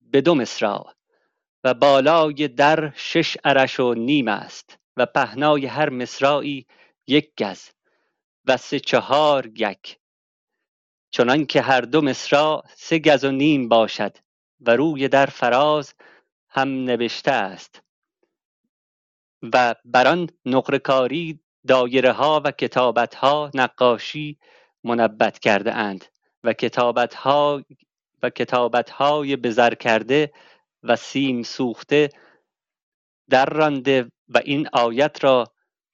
[0.00, 0.95] به دو مصراع.
[1.66, 6.66] و بالای در شش عرش و نیم است و پهنای هر مصراعی
[7.06, 7.70] یک گز
[8.44, 9.98] و سه چهار گک
[11.10, 14.16] چنان که هر دو مصراع سه گز و نیم باشد
[14.60, 15.94] و روی در فراز
[16.48, 17.82] هم نوشته است.
[19.42, 24.38] و بر آن نقرهکاری دایره ها و کتابت ها نقاشی
[24.84, 26.04] منبت کرده اند
[26.44, 27.64] و کتابت ها
[28.22, 30.32] و کتابت های بزر کرده
[30.82, 32.08] و سیم سوخته
[33.30, 35.44] در رانده و این آیت را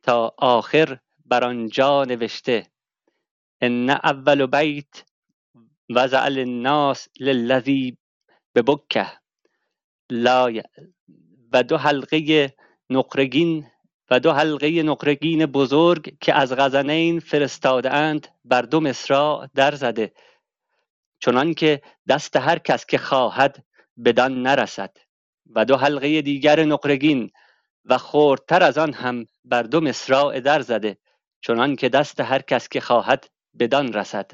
[0.03, 2.67] تا آخر بر آنجا نوشته.
[3.61, 5.05] ان اول بیت
[5.91, 7.97] وضع للناس للذی
[8.55, 9.07] ببکه.
[10.11, 10.53] لا
[11.53, 12.55] و دو حلقه
[12.91, 13.67] نقرگین
[14.11, 20.13] و دو حلقه نقرگین بزرگ که از غزنین فرستاده اند بر دو مصرع در زده.
[21.21, 23.65] چنان که دست هر کس که خواهد
[24.05, 24.97] بدان نرسد
[25.55, 27.31] و دو حلقه دیگر نقرگین
[27.85, 30.99] و خردتر از آن هم بر دو مصراع در زده
[31.41, 34.31] چنان که دست هر کس که خواهد بدان رسد.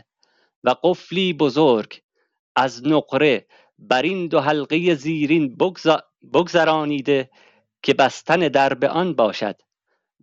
[0.65, 2.03] و قفلی بزرگ
[2.57, 3.47] از نقره
[3.79, 5.57] بر این دو حلقه زیرین
[6.33, 7.31] بگذرانیده
[7.83, 9.63] که بستن در به آن باشد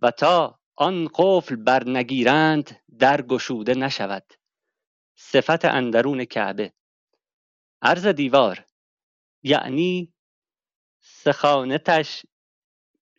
[0.02, 4.34] و تا آن قفل بر نگیرند در گشوده نشود.
[5.16, 6.72] صفت اندرون کعبه.
[7.82, 8.64] عرض دیوار
[9.42, 10.12] یعنی
[11.00, 12.26] سخانتش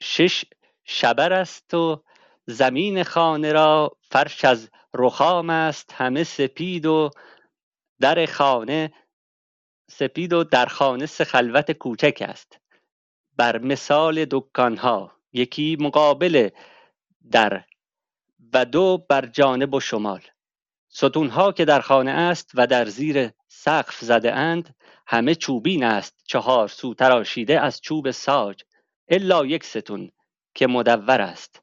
[0.02, 0.46] شش
[0.84, 2.04] شبر است و
[2.46, 5.94] زمین خانه را فرش از رخام است.
[5.94, 7.10] همه سپید و
[8.00, 8.94] در خانه
[9.90, 12.60] سپید و در خانه سه خلوت کوچک است.
[13.38, 16.50] بر مثال دکانها یکی مقابل
[17.32, 17.64] در
[18.54, 20.22] و دو بر جانب و شمال.
[20.90, 24.76] ستونها که در خانه است و در زیر سقف زده اند
[25.08, 28.64] همه چوبین است چهار سو تراشیده از چوب ساج
[29.10, 30.12] الا یک ستون
[30.56, 31.62] که مدور است.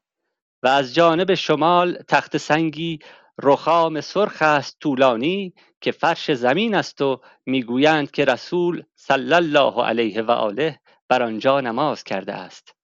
[0.63, 2.99] و از جانب شمال تخت سنگی
[3.43, 10.21] رخام سرخ است طولانی که فرش زمین است و می‌گویند که رسول صلی الله علیه
[10.21, 10.79] و آله
[11.09, 12.75] بر آنجا نماز کرده است.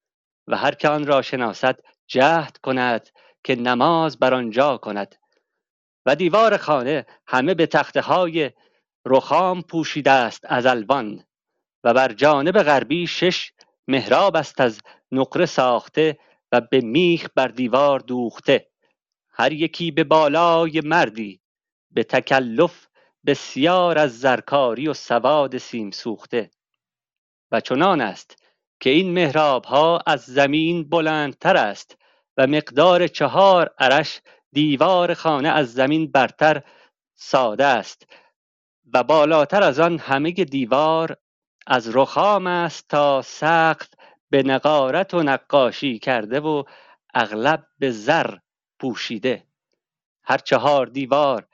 [0.48, 3.10] و هر که آن را شناسد جهد کند
[3.44, 5.16] که نماز بر آنجا کند.
[6.06, 8.52] و دیوار خانه همه به تخته های
[9.06, 11.24] رخام پوشیده است از الوان
[11.84, 13.52] و بر جانب غربی شش
[13.88, 16.18] محراب است از نقره ساخته
[16.52, 18.68] و به میخ بر دیوار دوخته.
[19.30, 21.42] هر یکی به بالای مردی
[21.92, 22.88] به تکلف
[23.26, 26.52] بسیار از زرکاری و سواد سیم سوخته.
[27.52, 28.44] و چنان است
[28.80, 31.98] که این محراب ها از زمین بلندتر است
[32.38, 36.64] و مقدار چهار عرش دیوار خانه از زمین برتر
[37.16, 38.08] ساده است.
[38.94, 41.18] و بالاتر از آن همه دیوار
[41.68, 43.88] از رخام است تا سقف
[44.30, 46.64] به نقارت و نقاشی کرده و
[47.14, 48.36] اغلب به زر
[48.80, 49.44] پوشیده.
[50.24, 51.48] هر چهار دیوار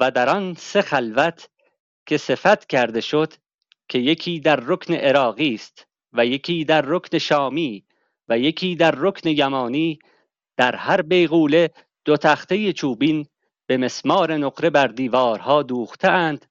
[0.00, 1.48] و در آن سه خلوت
[2.06, 3.34] که صفت کرده شد
[3.88, 7.84] که یکی در رکن عراقی است و یکی در رکن شامی
[8.28, 9.98] و یکی در رکن یمانی
[10.56, 11.70] در هر بیغوله
[12.04, 13.26] دو تخته چوبین
[13.66, 16.46] به مسمار نقره بر دیوارها دوخته اند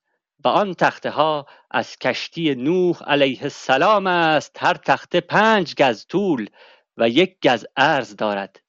[0.49, 4.57] آن تخته ها از کشتی نوح علیه السلام است.
[4.59, 6.49] هر تخته پنج گز طول
[6.97, 8.59] و یک گز عرض دارد.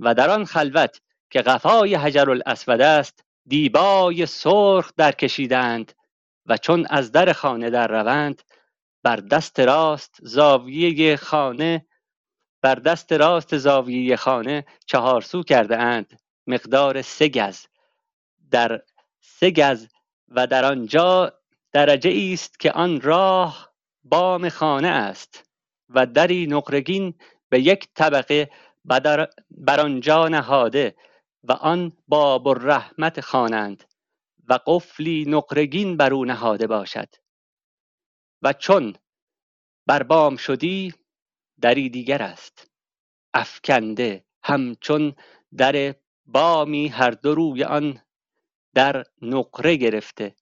[0.00, 1.00] و در آن خلوت
[1.30, 5.92] که قفای حجر الاسود است دیبای سرخ در کشیدند
[6.46, 8.42] و چون از در خانه در روند
[9.02, 11.86] بر دست راست زاویه خانه
[12.62, 16.20] بر دست راست زاویه خانه چهار سو کرده اند.
[16.46, 17.66] مقدار سه گز.
[18.50, 18.82] در
[19.20, 19.88] سه گز
[20.28, 21.32] و در آنجا
[21.72, 23.72] درجه است که آن راه
[24.04, 25.50] بام خانه است
[25.88, 27.14] و دری نقرگین
[27.48, 28.50] به یک طبقه
[29.50, 30.96] بر آنجا نهاده
[31.44, 33.84] و آن باب الرحمت خوانند
[34.48, 37.08] و قفلی نقرگین بر او نهاده باشد.
[38.42, 38.96] و چون
[39.86, 40.94] بر بام شدی
[41.60, 42.70] دری دیگر است.
[43.34, 45.14] افکنده همچون
[45.56, 45.94] در
[46.26, 48.00] بامی هر دو روی آن
[48.78, 50.34] در نقره گرفته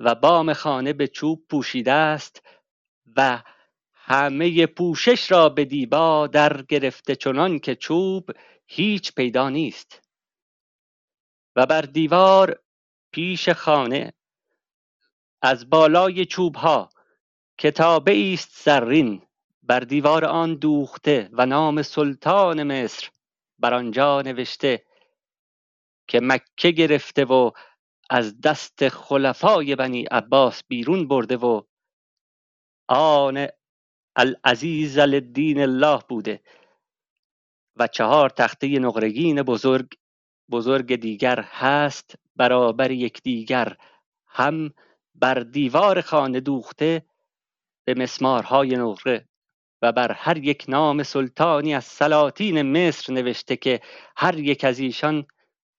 [0.00, 2.42] و بام خانه به چوب پوشیده است
[3.16, 3.42] و
[3.94, 8.30] همه پوشش را به دیبا در گرفته چنان که چوب
[8.66, 10.02] هیچ پیدا نیست.
[11.56, 12.62] و بر دیوار
[13.12, 14.12] پیش خانه
[15.42, 16.90] از بالای چوب ها
[17.58, 19.22] کتابه است زرین
[19.62, 23.08] بر دیوار آن دوخته و نام سلطان مصر
[23.58, 24.84] بر آنجا نوشته
[26.06, 27.50] که مکه گرفته و
[28.10, 31.62] از دست خلفای بنی عباس بیرون برده و
[32.88, 33.46] آن
[34.16, 36.42] العزیز للدین الله بوده
[37.76, 39.94] و چهار تخته نقرگین بزرگ
[40.50, 43.76] بزرگ دیگر هست برابر یکدیگر
[44.26, 44.74] هم
[45.14, 47.06] بر دیوار خانه دوخته
[47.84, 49.28] به مسمارهای نقره
[49.82, 53.80] و بر هر یک نام سلطانی از سلاطین مصر نوشته که
[54.16, 55.26] هر یک از ایشان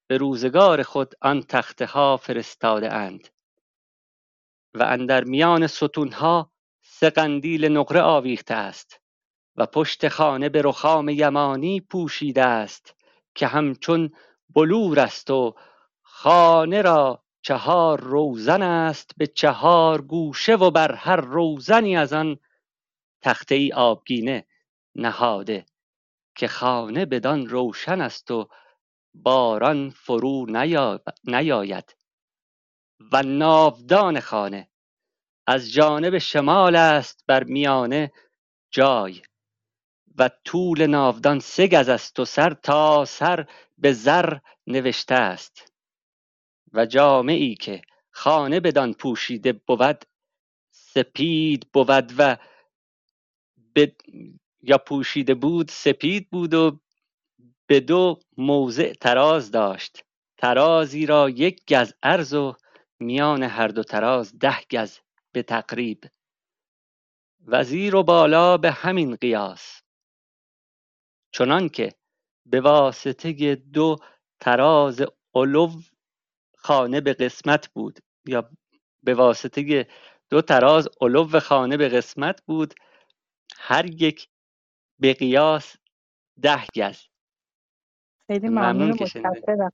[0.06, 3.28] به روزگار خود آن تخته ها فرستاده اند.
[4.74, 9.00] و اندر میان ستون ها سه قندیل نقره آویخته است
[9.56, 12.94] و پشت خانه به رخام یمانی پوشیده است
[13.34, 14.10] که همچون
[14.48, 15.54] بلور است و
[16.02, 22.38] خانه را چهار روزن است به چهار گوشه و بر هر روزنی از آن
[23.22, 24.46] تخته ای آبگینه
[24.94, 25.66] نهاده
[26.34, 28.48] که خانه بدان روشن است و
[29.22, 30.46] باران فرو
[31.24, 31.96] نیاید.
[33.12, 34.68] و ناودان خانه
[35.46, 38.12] از جانب شمال است بر میانه
[38.70, 39.22] جای.
[40.18, 43.46] و طول ناودان سه گز است و سر تا سر
[43.78, 45.72] به زر نوشته است.
[46.72, 50.04] و جامه ای که خانه بدان پوشیده بود
[50.70, 52.36] سپید بود و
[54.62, 56.80] یا پوشیده بود سپید بود و
[57.66, 60.04] به دو موضع تراز داشت.
[60.38, 62.54] ترازی را یک گز عرض و
[63.00, 64.98] میان هر دو تراز ده گز
[65.32, 66.04] به تقریب.
[67.46, 69.82] و زیر و بالا به همین قیاس.
[71.32, 71.94] چنانکه
[72.46, 73.96] به واسطه دو
[74.40, 75.02] تراز
[75.34, 75.70] علو
[76.56, 78.50] خانه به قسمت بود یا
[79.02, 79.88] به واسطه
[80.30, 82.74] دو تراز علو خانه به قسمت بود
[83.56, 84.28] هر یک
[84.98, 85.76] به قیاس
[86.42, 87.15] ده گز.
[88.26, 89.72] خیلی ممنون و متشکرم.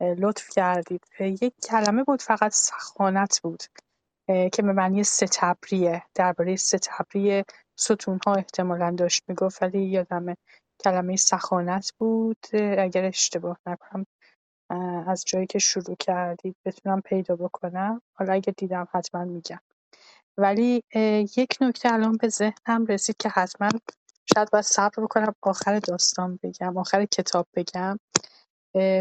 [0.00, 1.04] لطف کردید.
[1.20, 3.62] یک کلمه بود فقط سخانت بود.
[4.26, 7.44] که به معنی ستبریه درباره ستبری
[7.78, 10.34] ستون ها احتمالا داشت می‌گفت ولی یادم
[10.84, 12.46] کلمه سخانت بود.
[12.78, 14.06] اگر اشتباه نکنم
[15.06, 18.02] از جایی که شروع کردید بتونم پیدا بکنم.
[18.14, 19.60] حالا اگه دیدم حتما میگم.
[20.38, 20.82] ولی
[21.36, 23.68] یک نکته الان به ذهنم رسید که حتما
[24.34, 27.98] شاید باید صبر بکنم آخر داستان بگم آخر کتاب بگم.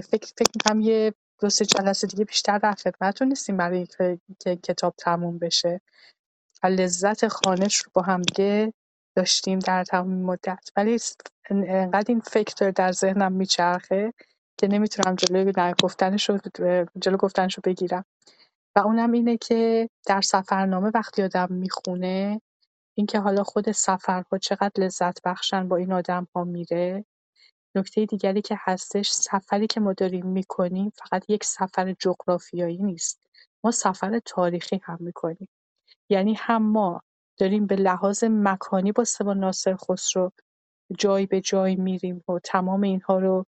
[0.02, 3.88] فکر فکر می‌کنم یه دو سه جلسه دیگه بیشتر در خدمتتون نیستیم برای
[4.40, 5.82] که کتاب تموم بشه.
[6.64, 8.74] و لذت خانش رو با هم دیگه
[9.16, 10.70] داشتیم در تمام مدت.
[10.76, 11.00] ولی
[11.50, 14.14] انقدر این فکر در ذهنم میچرخه
[14.58, 16.40] که نمی‌تونم جلوی گفتنش رو
[17.00, 18.06] جلو گفتنش رو بگیرم.
[18.76, 22.42] و اونم اینه که در سفرنامه وقتی آدم می‌خونه
[23.02, 27.06] اینکه حالا خود سفرها چقدر لذت بخشن با این آدم ها میره.
[27.76, 33.22] نکته دیگری که هستش سفری که ما داریم می‌کنیم فقط یک سفر جغرافیایی نیست.
[33.64, 35.48] ما سفر تاریخی هم می‌کنیم.
[36.10, 37.02] یعنی هم ما
[37.38, 40.32] داریم به لحاظ مکانی با سبا ناصر خسرو
[40.98, 43.46] جای به جای میریم و تمام اینها رو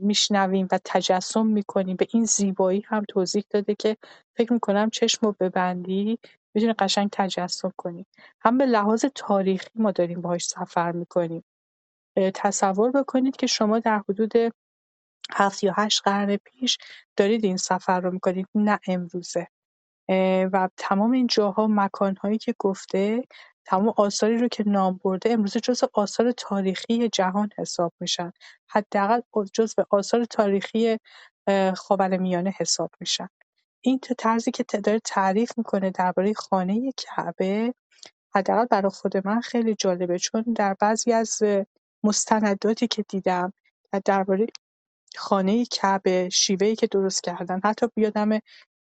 [0.00, 1.96] میشنویم و تجسم می‌کنیم.
[1.96, 3.96] به این زیبایی هم توضیح داده که
[4.36, 6.18] فکر می‌کنم چشم رو ببندی.
[6.54, 8.06] می‌تونی قشنگ تجسم کنی.
[8.40, 11.44] هم به لحاظ تاریخی ما داریم باهاش سفر می‌کنیم.
[12.34, 14.32] تصور بکنید که شما در حدود
[15.32, 16.78] هفت یا هشت قرن پیش
[17.16, 19.46] دارید این سفر رو می‌کنید نه امروزه.
[20.52, 23.24] و تمام این جاها مکانهایی که گفته
[23.66, 28.32] تمام آثاری رو که نام برده امروزه جزو آثار تاریخی جهان حساب میشن.
[28.68, 29.20] حداقل
[29.54, 30.98] جزو آثار تاریخی
[31.76, 33.28] خاورمیانه حساب میشن.
[33.80, 37.74] این تو طرزی که داره تعریف می‌کنه درباره خانه کعبه
[38.34, 41.42] حداقل برای خود من خیلی جالبه چون در بعضی از
[42.04, 43.52] مستنداتی که دیدم
[44.04, 44.46] درباره
[45.16, 48.42] خانه کعبه شیوهی که درست کردن حتی یادمه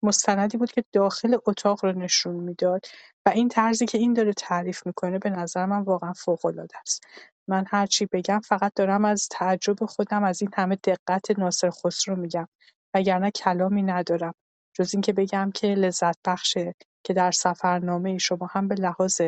[0.03, 2.85] مستندی بود که داخل اتاق رو نشون می‌داد
[3.25, 7.03] و این طرزی که این داره تعریف می‌کنه به نظر من واقعا فوق العاده است.
[7.47, 12.15] من هر چی بگم فقط دارم از تعجب خودم از این همه دقت ناصر خسرو
[12.15, 12.47] میگم
[12.93, 14.33] وگرنه کلامی ندارم.
[14.79, 19.21] جز اینکه بگم که لذت بخشه که در سفرنامه شما هم به لحاظ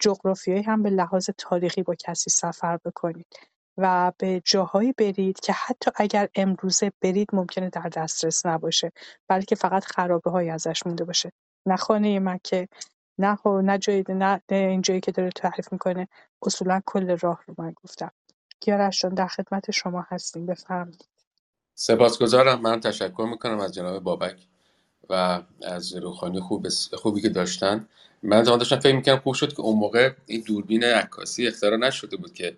[0.00, 3.26] جغرافیایی هم به لحاظ تاریخی با کسی سفر بکنید
[3.78, 8.92] و به جاهایی برید که حتی اگر امروزه برید ممکنه در دسترس نباشه
[9.28, 11.32] بلکه فقط خرابه‌هایی ازش مونده باشه.
[11.66, 12.68] نه خانه مکه
[13.18, 16.08] نه نه جایی نه این جایی که داره تعریف می‌کنه
[16.42, 18.10] اصولا کل راه رو من گفتم.
[18.60, 20.46] کیارش در خدمت شما هستیم.
[20.46, 21.08] بفرمایید.
[21.74, 22.60] سپاسگزارم.
[22.60, 24.48] من تشکر می‌کنم از جناب بابک.
[25.10, 27.88] و از روخانی خوب خوبی که داشتن.
[28.22, 32.34] من داشتم فکر می‌کنم خوب شد که اون موقع این دوربین عکاسی اختراع نشده بود
[32.34, 32.56] که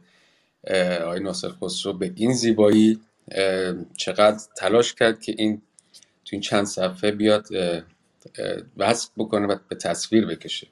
[1.05, 3.01] آقای ناصر خسرو به این زیبایی
[3.97, 5.63] چقدر تلاش کرد که این
[6.25, 7.47] تو این چند صفحه بیاد
[8.77, 10.67] وصف بکنه و به تصویر بکشه.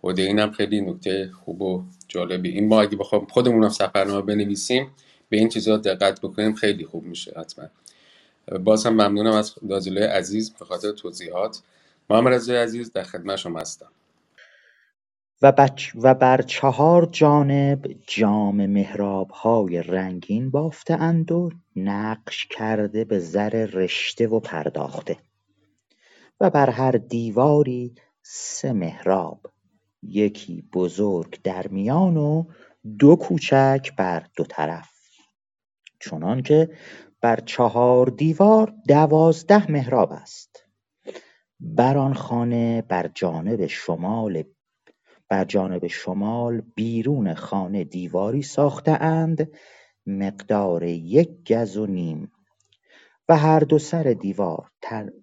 [0.00, 2.48] خود اینم خیلی نکته خوب و جالبی.
[2.48, 4.90] این ما اگه بخوام خودمون هم سفرنامه بنویسیم
[5.28, 7.64] به این چیزا دقت بکنیم خیلی خوب میشه حتما.
[8.48, 11.62] باز هم ممنونم از دازیلای عزیز به خاطر توضیحات.
[12.10, 13.90] محمد رضای عزیز در خدمت شما هستم.
[15.42, 18.84] و, بچ و بر چهار جانب جام
[19.30, 20.52] های رنگین
[20.88, 25.18] اند و نقش کرده به زر رشته و پرداخته.
[26.40, 29.46] و بر هر دیواری سه محراب
[30.02, 32.44] یکی بزرگ در میان و
[32.98, 34.88] دو کوچک بر دو طرف.
[36.00, 36.70] چنانکه
[37.24, 40.64] بر چهار دیوار دوازده محراب است.
[41.60, 44.44] بر آن خانه بر جانب شمال
[45.30, 49.52] بر جانب شمال بیرون خانه دیواری ساخته اند
[50.06, 52.32] مقدار یک گز و نیم.
[53.28, 54.70] و هر دو سر دیوار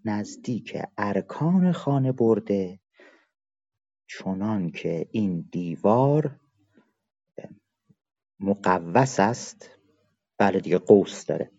[0.06, 2.80] نزدیک ارکان خانه برده
[4.10, 6.40] چنان که این دیوار
[8.40, 9.72] مقوس است.
[10.40, 11.52] بله دیگه قوس داره.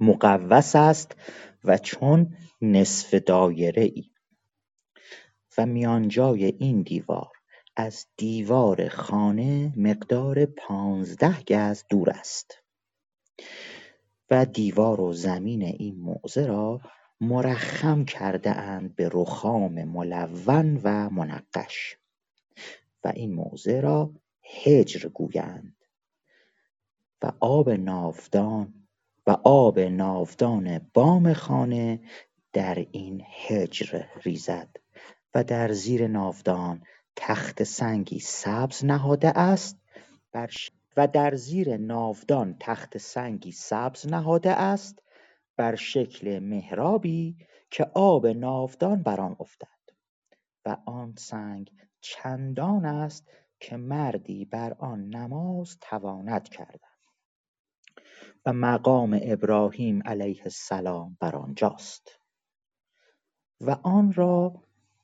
[0.00, 1.16] مقوس است
[1.64, 4.10] و چون نصف دایره ای
[5.58, 7.32] و میانجای این دیوار
[7.76, 12.62] از دیوار خانه مقدار پانزده گز دور است.
[14.30, 16.80] و دیوار و زمین این موزه را
[17.20, 21.96] مرخم کرده اند به رخام ملون و منقش.
[23.04, 24.14] و این موزه را
[24.64, 25.76] هجر گویند.
[27.22, 28.83] و آب ناودان
[29.26, 32.00] و آب ناودان بام خانه
[32.52, 34.76] در این هجر ریزد
[35.34, 36.82] و در زیر ناودان
[37.16, 39.78] تخت سنگی سبز نهاده است
[40.96, 45.02] و در زیر ناودان تخت سنگی سبز نهاده است
[45.56, 47.36] بر شکل محرابی
[47.70, 49.68] که آب ناودان بر آن افتد
[50.66, 53.28] و آن سنگ چندان است
[53.60, 56.93] که مردی بر آن نماز تواند کردن.
[58.46, 62.18] و مقام ابراهیم علیه السلام بر آنجاست.
[63.60, 64.62] و آن را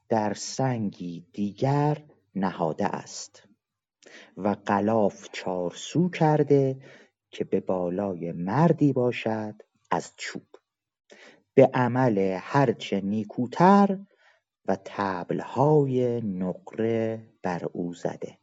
[0.09, 3.49] در سنگی دیگر نهاده است
[4.37, 6.83] و غلاف چارسو کرده
[7.31, 10.47] که به بالای مردی باشد از چوب.
[11.55, 13.99] به عمل هرچه نیکوتر
[14.67, 18.39] و طبلهای نقره بر او زده.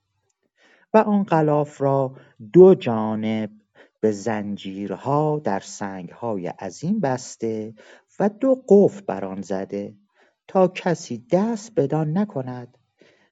[0.93, 2.15] و آن غلاف را
[2.53, 3.51] دو جانب
[4.07, 7.73] به زنجیرها در سنگهای عظیم بسته
[8.19, 9.95] و دو قفل بر آن زده
[10.47, 12.77] تا کسی دست بدان نکند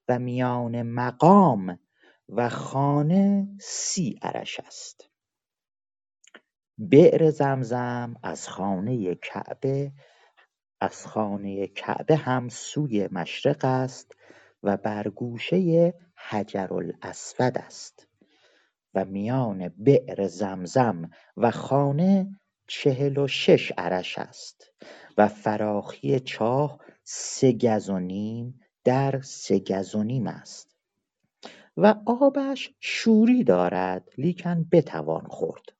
[0.07, 1.79] و میان مقام
[2.29, 5.09] و خانه سی عرش است.
[6.77, 9.91] بئر زمزم از خانه کعبه
[10.81, 14.15] از خانه کعبه هم سوی مشرق است
[14.63, 15.93] و بر گوشه
[16.29, 18.04] حجرالاسود است.
[18.95, 24.71] و میان بئر زمزم و خانه چهل و شش عرش است
[25.17, 30.75] و فراخی چاه سه گز و نیم در سه گز و نیم است
[31.77, 35.73] و آبش شوری دارد لیکن بتوان خورد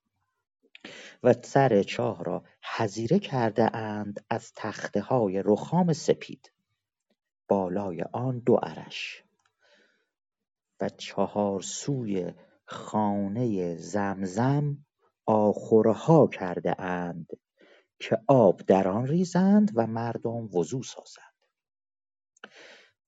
[1.22, 2.44] و سر چاه را
[2.76, 6.52] حزیره کرده اند از تخته های رخام سپید
[7.48, 9.24] بالای آن دو عرش
[10.80, 12.32] و چهار سوی
[12.66, 14.86] خانه زمزم
[15.26, 17.26] آخرها کرده اند
[17.98, 21.26] که آب در آن ریزند و مردم وضو سازند.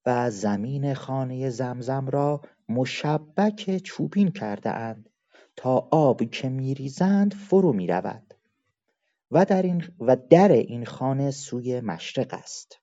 [0.06, 5.11] و زمین خانه زمزم را مشبک چوبین کرده اند
[5.56, 8.34] تا آب که میریزند فرو می‌رود
[9.30, 12.78] و در این و در این خانه سوی مشرق است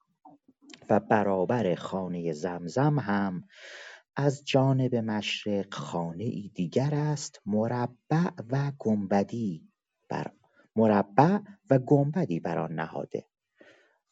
[0.90, 3.44] و برابر خانه زمزم هم
[4.16, 9.70] از جانب مشرق خانه ای دیگر است مربع و گنبدی
[10.10, 10.32] بر
[10.76, 11.40] مربع
[11.70, 13.26] و گنبدی بر آن نهاده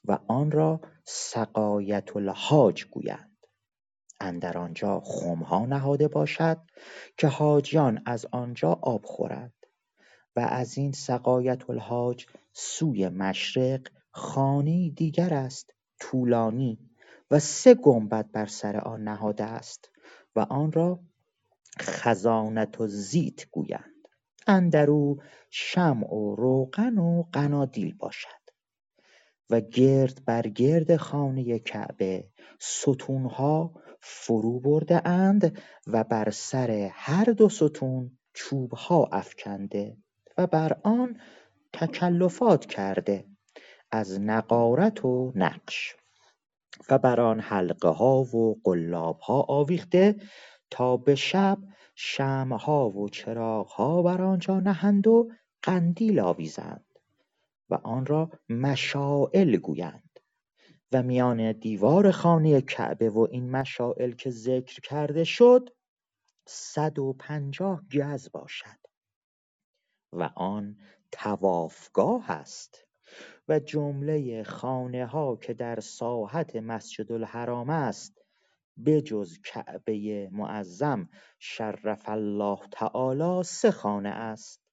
[0.05, 3.37] و آن را سقایت الحاج گویند.
[4.19, 6.57] اندر آنجا خمها نهاده باشد
[7.17, 9.53] که حاجیان از آنجا آب خورند
[10.35, 16.89] و از این سقایت الحاج سوی مشرق خانه دیگر است طولانی
[17.31, 19.92] و سه گنبد بر سر آن نهاده است.
[20.35, 20.99] و آن را
[21.79, 24.07] خزانة زیت گویند.
[24.47, 25.17] اندر او
[25.49, 28.43] شمع و روغن و قنادیل باشد.
[29.49, 32.27] و گرد بر گرد خانه کعبه
[32.59, 39.97] ستونها فرو برده اند و بر سر هر دو ستون چوبها افکنده
[40.37, 41.19] و بر آن
[41.73, 43.25] تکلفات کرده
[43.91, 45.95] از نقارت و نقش.
[46.89, 50.15] و بر آن حلقه ها و قلاب ها آویخته
[50.69, 51.57] تا به شب
[51.95, 56.85] شمعها و چراغها بر آنجا نهند و قندیل آویزند
[57.69, 60.19] و آن را مشاعل گویند
[60.91, 65.69] و میان دیوار خانه کعبه و این مشاعل که ذکر کرده شد
[66.45, 68.79] صد و پنجاه گز باشد
[70.13, 70.77] و آن
[71.11, 72.85] طوافگاه است.
[73.47, 78.23] و جمله خانه ها که در ساحت مسجدالحرام است
[78.85, 84.63] بجز کعبه معظم شرف الله تعالی سه خانه است.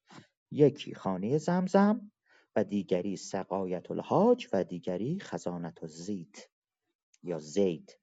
[0.51, 2.11] یکی خانه زمزم
[2.57, 6.49] و دیگری سقایت الحاج و دیگری خزانة الزیت
[7.23, 7.99] یا زید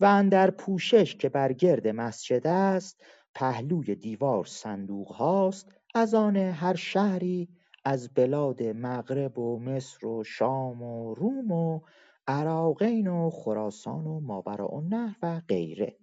[0.00, 3.04] و اندر پوشش که بر گرد مسجد است
[3.34, 7.48] پهلوی دیوار صندوق هاست از آن هر شهری
[7.84, 11.80] از بلاد مغرب و مصر و شام و روم و
[12.26, 15.98] عراقین و خراسان و ماوراءالنهر و غیره.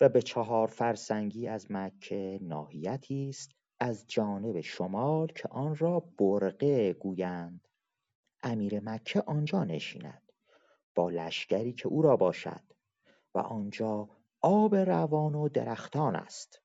[0.00, 6.92] و به چهار فرسنگی از مکه ناحیتی است از جانب شمال که آن را برقع
[6.92, 7.68] گویند.
[8.42, 10.32] امیر مکه آنجا نشیند
[10.94, 12.62] با لشکری که او را باشد
[13.34, 14.08] و آنجا
[14.40, 16.62] آب روان و درختان است.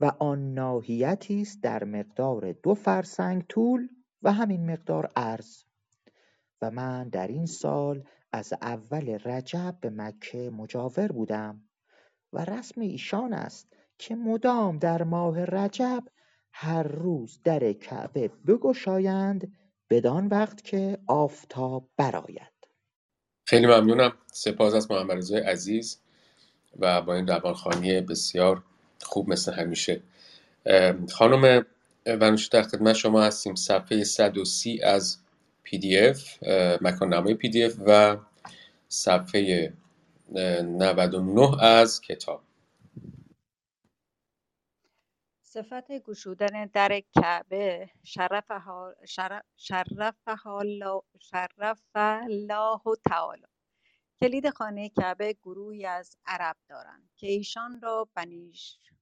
[0.00, 3.88] و آن ناحیتی است در مقدار دو فرسنگ طول
[4.22, 5.62] و همین مقدار عرض.
[6.62, 11.62] و من در این سال از اول رجب به مکه مجاور بودم
[12.32, 16.04] و رسم ایشان است که مدام در ماه رجب
[16.52, 19.56] هر روز در کعبه بگشایند
[19.90, 22.52] بدان وقت که آفتاب برآید.
[23.46, 24.12] خیلی ممنونم.
[24.32, 26.00] سپاس از محمد عزیز
[26.78, 28.62] و با این روانخوانی بسیار
[29.02, 30.02] خوب مثل همیشه.
[31.12, 31.66] خانم
[32.06, 33.54] ونوش در خدمت شما هستیم.
[33.54, 35.18] صفحه 130 از
[35.62, 36.42] PDF
[36.82, 38.16] مکان نامه PDF و
[38.88, 39.72] صفحه
[40.36, 42.42] اه، 99 از کتاب.
[45.42, 52.80] صفت گشودن در کعبه شرفها شر- شرفها الله شرف الله
[53.10, 53.46] تعالی.
[54.20, 58.52] کلید خانه کعبه گروهی از عرب دارند که ایشان را بنی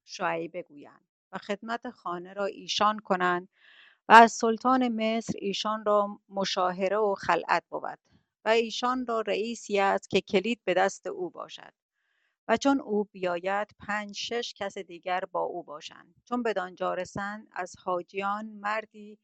[0.05, 3.49] شعیبه گویند و خدمت خانه را ایشان کنند
[4.09, 7.99] و از سلطان مصر ایشان را مشاهره و خلعت بود
[8.45, 11.73] و ایشان را رئیسی است که کلید به دست او باشد
[12.49, 16.15] و چون او بیاید پنج شش کس دیگر با او باشند.
[16.25, 19.19] چون بدانجا رسند از حاجیان مردی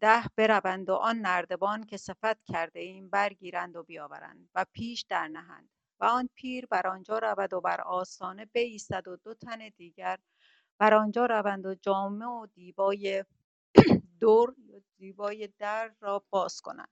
[0.00, 5.28] ده بروند و آن نردبان که صفت کرده ایم برگیرند و بیاورند و پیش در
[5.28, 5.70] نهند
[6.00, 10.18] و آن پیر بر آنجا رود و بر آستانه بایستد و دو تن دیگر
[10.78, 13.24] بر آنجا روند و جامه و دیبای
[14.20, 14.54] دور
[14.98, 16.88] دیبای در را باز کنند.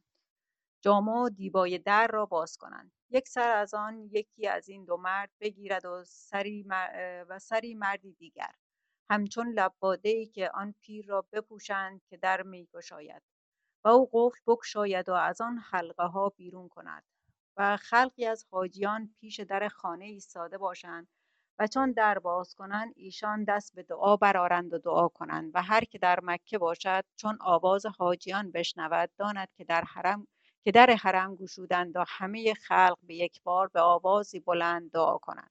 [0.82, 2.92] جامه و دیبای در را باز کنند.
[3.11, 6.62] یک سر از آن یکی از این دو مرد بگیرد و سری,
[7.28, 8.55] و سری مردی دیگر.
[9.11, 13.22] همچون لباده ای که آن پیر را بپوشند که در می گشاید.
[13.84, 17.05] و او قفل بگشاید و از آن حلقه ها بیرون کند
[17.57, 21.09] و خلقی از حاجیان پیش در خانه ایستاده باشند
[21.59, 25.84] و چون در باز کنند ایشان دست به دعا برارند و دعا کنند و هر
[25.84, 30.26] که در مکه باشد چون آواز حاجیان بشنود داند که در حرم
[30.64, 35.50] که در حرم گشودند و همه خلق به یک بار به آوازی بلند دعا کنند.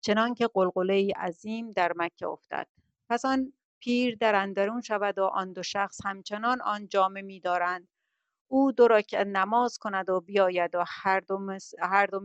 [0.00, 2.66] چنان که قلقله عظیم در مکه افتد.
[3.10, 7.88] پس آن پیر در اندرون شود و آن دو شخص همچنان آن جامه می‌دارند
[8.48, 11.58] او دو رکعت نماز کند و بیاید و هر دو.
[11.82, 12.20] هر دو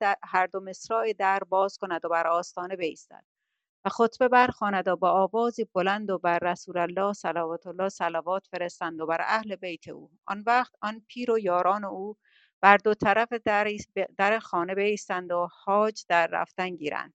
[0.00, 0.16] در...
[0.22, 3.24] هر دو مصراع در باز کند و بر آستانه بایستد
[3.84, 9.00] و خطبه برخواند و با آوازی بلند و بر رسول الله صلوات الله صلوات فرستند
[9.00, 12.16] و بر اهل بیت او آن وقت آن پیر و یاران او
[12.60, 13.68] بر دو طرف در,
[14.18, 17.14] در خانه بایستند و حاج در رفتن گیرند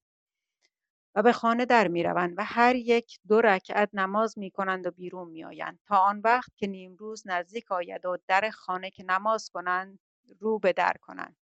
[1.16, 5.80] و به خانه در می‌روند و هر یک دو رکعت نماز می‌کنند و بیرون میآیند.
[5.88, 10.00] تا آن وقت که نیمروز نزدیک آید و در خانه که نماز کنند
[10.40, 11.38] رو به در کنند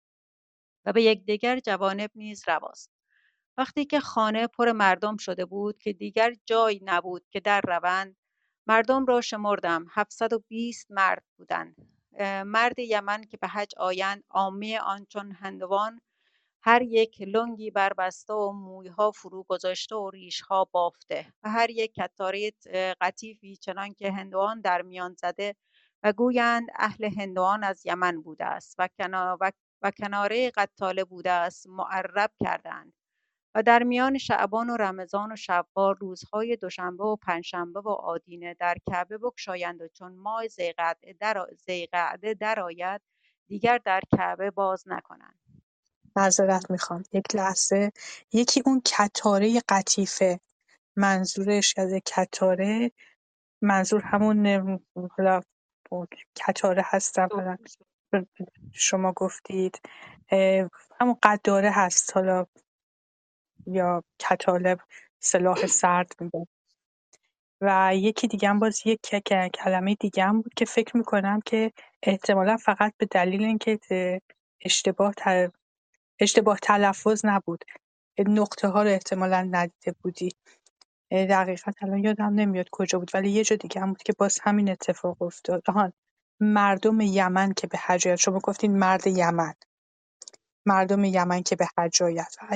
[0.85, 2.91] و به یکدیگر جوانب نیز رواست.
[3.57, 8.15] وقتی که خانه پر مردم شده بود که دیگر جای نبود که در روند
[8.67, 9.85] مردم را شمردم.
[9.91, 11.75] هفتصد و بیست مرد بودند.
[12.45, 16.01] مرد یمن که به حج آیند عامه آن چون هندوان
[16.67, 22.51] هر یک لنگی بربسته و مویها فرو گذاشته و ریشها بافته و هر یک کتاره
[23.01, 25.55] قطیفی چنان که هندوان در میان زده
[26.03, 28.89] و گویند اهل هندوان از یمن بوده است و,
[29.81, 32.93] و کناره قطاله بوده است معرب کردند
[33.55, 38.75] و در میان شعبان و رمضان و شوال روزهای دوشنبه و پنجشنبه و آدینه در
[38.87, 43.01] کعبه بگشایند و چون ماه ذیقعده درآید
[43.47, 45.44] دیگر در کعبه باز نکنند.
[46.15, 47.03] معذرت می‌خوام.
[47.13, 47.91] یک لحظه.
[48.33, 50.39] یکی اون کتاره قطیفه.
[50.95, 52.91] منظورش از کتاره.
[53.61, 54.79] منظور همون
[55.17, 55.41] حالا
[56.35, 57.57] کتاره هستم
[58.73, 59.79] شما گفتید.
[61.01, 62.17] همون قداره هست.
[62.17, 62.45] حالا
[63.67, 64.77] یا کتاله
[65.19, 66.47] سلاح سرد میگه.
[67.61, 69.01] و یکی دیگه هم باز یک
[69.53, 71.71] کلمه دیگه هم بود که فکر می‌کنم که
[72.03, 73.79] احتمالا فقط به دلیل اینکه
[74.61, 75.13] اشتباه
[76.19, 77.63] اشتباه تلفظ نبود.
[78.19, 80.29] نقطه ها رو احتمالا ندیده بودی.
[81.11, 84.69] دقیقا الان یادم نمیاد کجا بود ولی یه جا دیگه هم بود که باز همین
[84.71, 85.63] اتفاق افتاد.
[85.67, 85.93] آهان
[86.39, 89.53] مردم یمن که به حج شما گفتین مرد یمن.
[90.65, 92.01] مردم یمن که به حج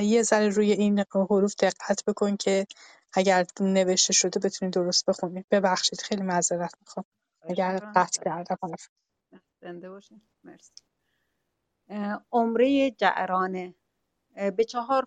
[0.02, 2.66] یه ذره روی این حروف دقت بکن که
[3.12, 5.46] اگر نوشته شده بتونید درست بخونید.
[5.50, 7.04] ببخشید خیلی معذرت می‌خوام.
[7.42, 8.56] اگر قطع کردم.
[9.62, 10.20] زنده باشین.
[10.44, 10.72] مرسی.
[12.32, 13.74] عمره جعرانه.
[14.56, 15.06] به چهار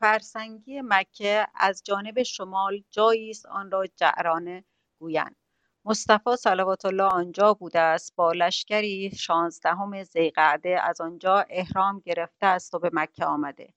[0.00, 4.64] فرسنگی مکه از جانب شمال جایی است آن را جعرانه
[4.98, 5.36] گویند.
[5.84, 12.74] مصطفی صلوات الله آنجا بوده است با لشکری شانزدهم ذیقعده از آنجا احرام گرفته است
[12.74, 13.74] و به مکه آمده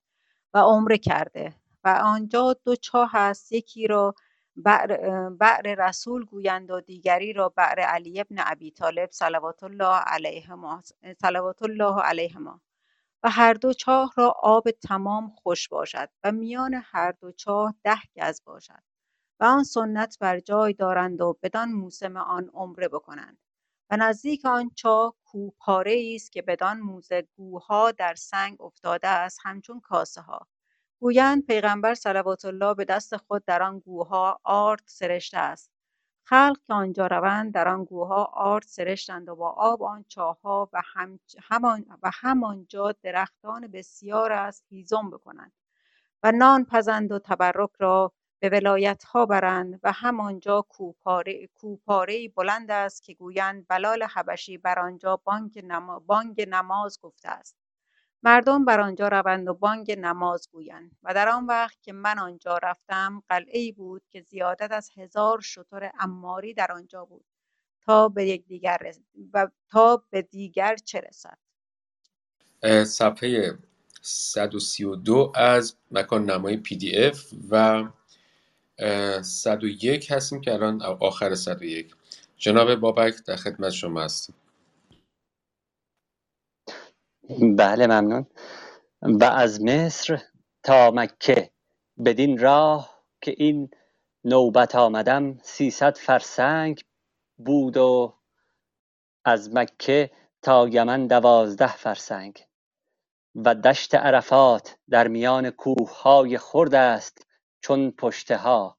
[0.53, 4.15] و عمره کرده و آنجا دو چاه است یکی را
[4.56, 10.82] بعر, رسول گویند و دیگری را بعر علی ابن ابی طالب صلوات الله علیهما
[11.22, 12.62] صلوات الله علیهما.
[13.24, 17.99] و هر دو چاه را آب تمام خوش باشد و میان هر دو چاه ده
[18.16, 18.84] گز باشد
[19.39, 23.38] و آن سنت بر جای دارند و بدان موسم آن عمره بکنند.
[23.91, 29.80] و نزدیک آن چاه کوهپاره است که بدان موزه گوها در سنگ افتاده است همچون
[29.80, 30.47] کاسه ها
[31.04, 35.72] گویند پیغمبر صلوات الله به دست خود در آن گوها آرد سرشته است.
[36.24, 40.82] خلق که آنجا روند در آن گوها آرد سرشتند و با آب آن چاهها و,
[40.86, 45.51] هم همان و همانجا درختان بسیار است هیزم بکنند
[46.24, 53.04] و نان پزند و تبرک را به ولایتها برند و همانجا کوپاره کوپاره بلند است
[53.04, 55.64] که گویند بلال حبشی بر آنجا بانگ,
[56.08, 57.62] بانگ نماز گفته است.
[58.24, 62.57] مردم بر آنجا روند و بانگ نماز گویند و در آن وقت که من آنجا
[62.57, 67.26] رفتم ای بود که زیادت از هزار شتر اماری در آنجا بود
[67.86, 68.93] تا به یکدیگر
[69.34, 71.38] و تا به دیگر چه رسد.
[72.86, 73.57] صفحه
[74.01, 77.84] 132 از مکان نمای پی دی اف و
[79.21, 81.95] 101 هستیم که الان آخر 101
[82.38, 84.36] جناب بابک در خدمت شما هستیم.
[87.41, 88.27] بله ممنون.
[89.01, 90.21] و از مصر
[90.63, 91.51] تا مکه.
[92.05, 93.69] بدین راه که این
[94.23, 96.81] نوبت آمدم سیصد فرسنگ
[97.38, 98.17] بود و
[99.25, 100.11] از مکه
[100.41, 102.45] تا یمن دوازده فرسنگ.
[103.36, 107.27] و دشت عرفات در میان کوههای خرد است
[107.61, 108.77] چون پشته ها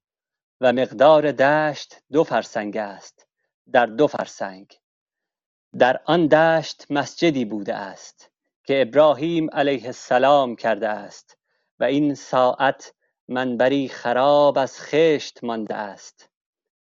[0.60, 3.26] و مقدار دشت دو فرسنگ است
[3.72, 4.80] در دو فرسنگ.
[5.78, 8.33] در آن دشت مسجدی بوده است.
[8.64, 11.38] که ابراهیم علیه السلام کرده است
[11.80, 12.94] و این ساعت
[13.28, 16.30] منبری خراب از خشت مانده است.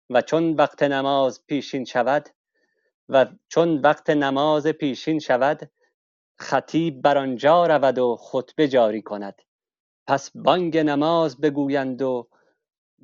[0.09, 2.29] و چون وقت نماز پیشین شود
[3.09, 5.71] و چون وقت نماز پیشین شود
[6.39, 9.41] خطیب بر آنجا رود و خطبه جاری کند.
[10.07, 12.29] پس بانگ نماز بگویند و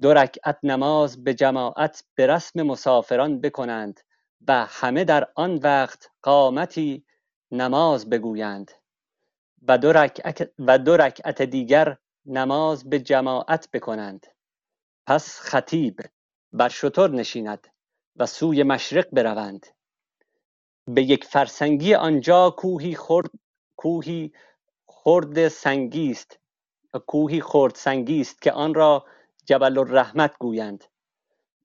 [0.01, 3.99] دو رکعت نماز به جماعت به رسم مسافران بکنند
[4.47, 7.05] و همه در آن وقت قامتی
[7.62, 8.72] نماز بگویند.
[9.68, 14.28] و دو رکعت, دیگر نماز به جماعت بکنند.
[15.08, 15.99] پس خطیب
[16.53, 17.68] بر شتر نشیند
[18.16, 19.66] و سوی مشرق بروند.
[20.88, 23.32] به یک فرسنگی آنجا کوهی خرد
[23.76, 24.34] کوهی
[24.88, 26.39] خرد سنگی است
[27.08, 29.06] کوهی خرد سنگی است که آن را
[29.45, 30.84] جبل الرحمت گویند.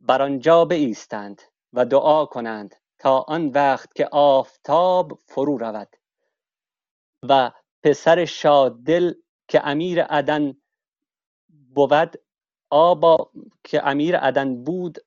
[0.00, 2.76] بر آنجا بایستند و دعا کنند.
[3.00, 5.96] تا آن وقت که آفتاب فرو رود.
[7.28, 7.50] و
[7.82, 9.14] پسر شاددل
[9.48, 10.56] که امیر عدن
[11.74, 12.16] بود
[12.70, 13.30] آب
[13.64, 14.98] که امیر عدن بود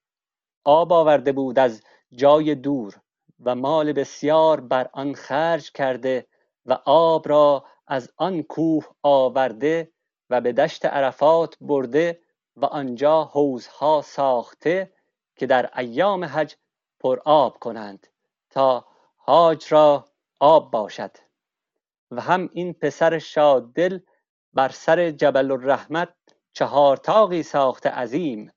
[0.65, 1.81] آب آورده بود از
[2.15, 3.01] جای دور
[3.39, 6.27] و مال بسیار بر آن خرج کرده
[6.65, 9.91] و آب را از آن کوه آورده
[10.29, 12.19] و به دشت عرفات برده
[12.55, 14.93] و آنجا حوضها ساخته
[15.35, 16.55] که در ایام حج
[17.03, 18.07] پر آب کنند
[18.49, 18.85] تا
[19.15, 20.05] حاج را
[20.39, 21.11] آب باشد.
[22.11, 23.99] و هم این پسر شاددل
[24.53, 26.13] بر سر جبل الرحمت
[26.53, 28.51] چهار طاقی ساخته عظیم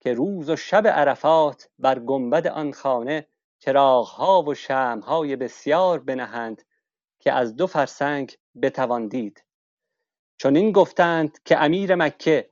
[0.00, 3.26] که روز و شب عرفات بر گنبد آن خانه
[3.58, 6.62] چراغها و شمعهای بسیار بنهند
[7.18, 9.44] که از دو فرسنگ بتوان دید.
[10.38, 12.50] چنین گفتند که امیر مکه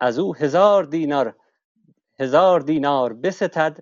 [0.00, 1.36] از او هزار دینار
[2.18, 3.78] هزار دینار بستد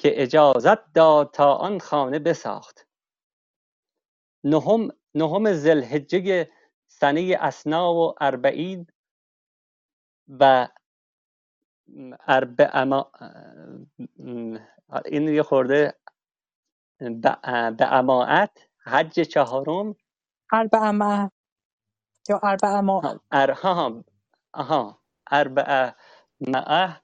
[0.00, 2.86] که اجازت داد تا آن خانه بساخت.
[4.44, 6.50] نهم نهم ذوالحجه
[6.88, 8.86] سنه اثنا و اربعین
[10.28, 10.68] و
[12.28, 12.84] اربع
[15.04, 15.94] این یه خورده
[17.78, 19.96] به اماعت حج چهارم.
[20.52, 21.32] اربع ماه
[22.28, 24.04] یا اربع ماه ارها
[24.52, 25.92] آها اربع
[26.40, 27.02] معه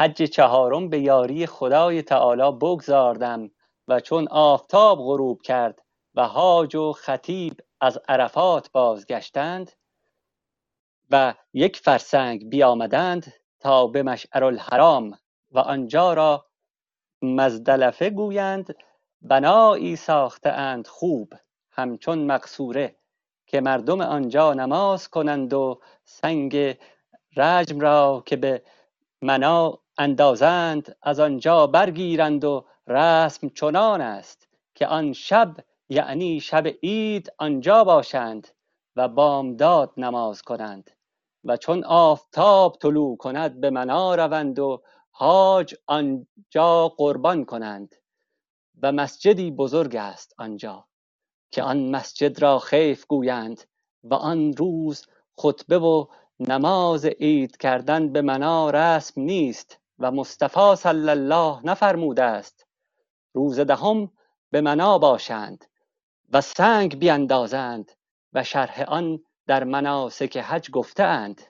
[0.00, 3.50] حج چهارم به یاری خدای تعالی بگذاردم
[3.88, 5.82] و چون آفتاب غروب کرد
[6.14, 9.72] و حاج و خطیب از عرفات بازگشتند
[11.10, 15.18] و یک فرسنگ بیامدند تا به مشعر الحرام
[15.50, 16.46] و آنجا را
[17.22, 18.74] مزدلفه گویند
[19.22, 21.32] بنایی ساخته اند خوب
[21.70, 22.96] همچون مقصوره
[23.46, 26.78] که مردم آنجا نماز کنند و سنگ
[27.36, 28.62] رجم را که به
[29.22, 35.56] منا اندازند از آنجا برگیرند و رسم چنان است که آن شب
[35.88, 38.48] یعنی شب عید آنجا باشند
[38.96, 40.90] و بامداد نماز کنند
[41.44, 47.96] و چون آفتاب طلوع کند به منا روند و حاج آنجا قربان کنند
[48.82, 50.86] و مسجدی بزرگ است آنجا
[51.50, 53.64] که آن مسجد را خیف گویند
[54.04, 55.06] و آن روز
[55.38, 56.06] خطبه و
[56.40, 59.79] نماز عید کردن به منا رسم نیست.
[60.00, 62.66] و مصطفی صلی الله نفرموده است
[63.34, 64.12] روز دهم
[64.50, 65.64] به منا باشند
[66.32, 67.92] و سنگ بیندازند
[68.32, 71.40] و شرح آن در مناسک حج گفته اند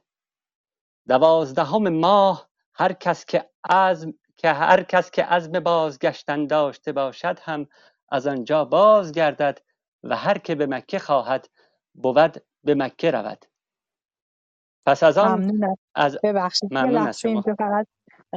[1.09, 7.67] دوازدهم ماه هر کس که عزم که هر کس که عزم بازگشتن داشته باشد هم
[8.09, 9.59] از آنجا بازگردد
[10.03, 11.49] و هر که به مکه خواهد
[11.95, 13.45] بود به مکه رود.
[14.87, 17.43] پس از آن ممنونم از ببخشید ممنون از شما.
[17.43, 17.87] فقط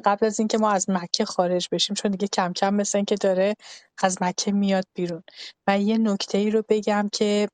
[0.05, 3.55] قبل از اینکه ما از مکه خارج بشیم چون دیگه کم کم مثل اینکه داره
[4.03, 5.23] از مکه میاد بیرون.
[5.67, 7.49] و یه نکته ای رو بگم که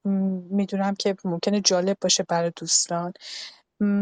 [0.51, 3.13] می‌دونم که ممکنه جالب باشه برای دوستان.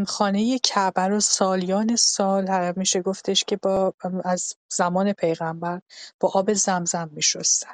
[0.07, 3.93] خانه کعبه رو سالیان سال میشه گفتش که با
[4.25, 5.81] از زمان پیغمبر
[6.19, 7.73] با آب زمزم میشستن.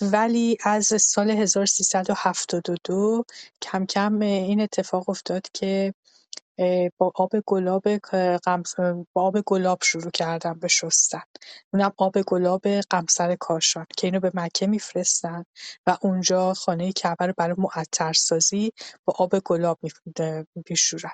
[0.00, 3.24] ولی از سال 1372
[3.62, 5.94] کم کم این اتفاق افتاد که
[6.98, 7.84] با آب گلاب
[9.12, 11.22] با آب گلاب شروع کردم به شستن.
[11.74, 15.44] اونم آب گلاب قمصر کاشان که اینو به مکه میفرستن
[15.86, 18.72] و اونجا خانه کعبه رو برای معطرسازی
[19.04, 19.78] با آب گلاب
[20.70, 21.12] میشورن.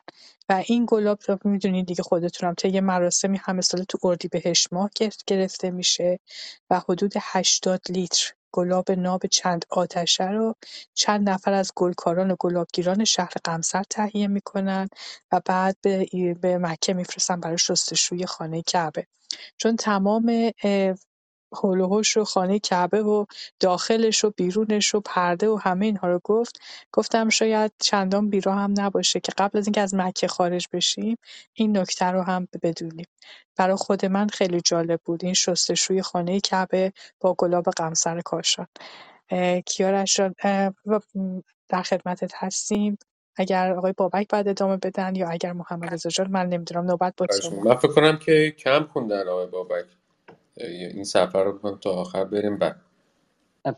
[0.49, 4.91] و این گلاب رو می‌دونید دیگه خودتونم طی مراسمی همه ساله تو اردیبهشت ماه
[5.27, 6.21] گرفته میشه
[6.71, 10.55] و حدود 80 لیتر گلاب ناب چند آتشه رو
[10.95, 14.89] چند نفر از گلکاران و گلابگیران شهر قمصر تهیه می‌کنن
[15.33, 16.07] و بعد به,
[16.43, 19.07] به مکه میفرستن برای شستشوی خانه کعبه.
[19.59, 20.53] چون تمام
[21.53, 23.25] حول و خانه کعبه و
[23.61, 26.61] داخلش و بیرونش و پرده و همه اینها رو گفت.
[26.93, 31.17] گفتم شاید چندان بیرا هم نباشه که قبل از اینکه از مکه خارج بشیم
[31.55, 33.07] این نکته رو هم بدونیم.
[33.57, 38.67] برای خود من خیلی جالب بود این شستشوی خانه کعبه با گلاب قمصر کاشان.
[39.67, 40.35] کیارش جان
[41.69, 42.99] در خدمتت هستیم.
[43.37, 47.27] اگر آقای بابک بعد ادامه بدن یا اگر محمد رضا جان من نمی‌دونم نوبت با
[47.65, 49.85] من فکر کنم که کم خوندن آقای بابک.
[50.57, 52.59] این سفر رو تا آخر بریم.
[52.59, 52.81] بعد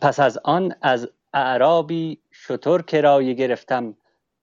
[0.01, 3.97] پس از آن از اعرابی شتر کرایه گرفتم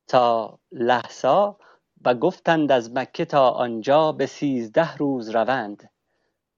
[0.07, 1.57] تا لحسا
[2.05, 5.89] و گفتند از مکه تا آنجا به سیزده روز روند.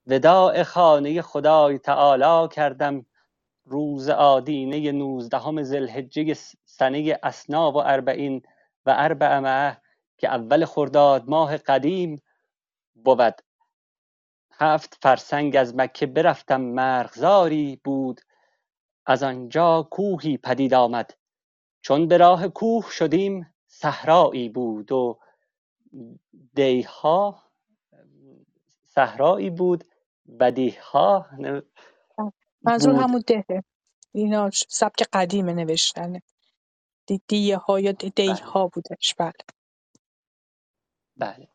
[0.07, 3.05] وداع خانه خدای تعالی کردم
[3.65, 6.34] روز آدینه نوزدهم ذوالحجه
[6.65, 8.41] سنه اسنا و اربعین
[8.86, 9.74] و اربع
[10.17, 12.22] که اول خرداد ماه قدیم
[12.95, 13.41] بود.
[14.62, 18.22] هفت فرسنگ از مکه برفتم مرغزاری بود.
[19.05, 21.18] از آنجا کوهی پدید آمد.
[21.82, 25.20] چون به راه کوه شدیم صحرایی بود و
[26.53, 27.43] دیها
[28.86, 29.84] صحرایی بود
[30.39, 31.30] و دیها
[32.62, 33.64] منظور همون دهه
[34.12, 36.22] اینا سبک قدیم نوشتنه.
[37.28, 38.72] دیه ها یا دیه ها بله.
[38.74, 39.32] بودش بله.
[41.18, 41.47] بله.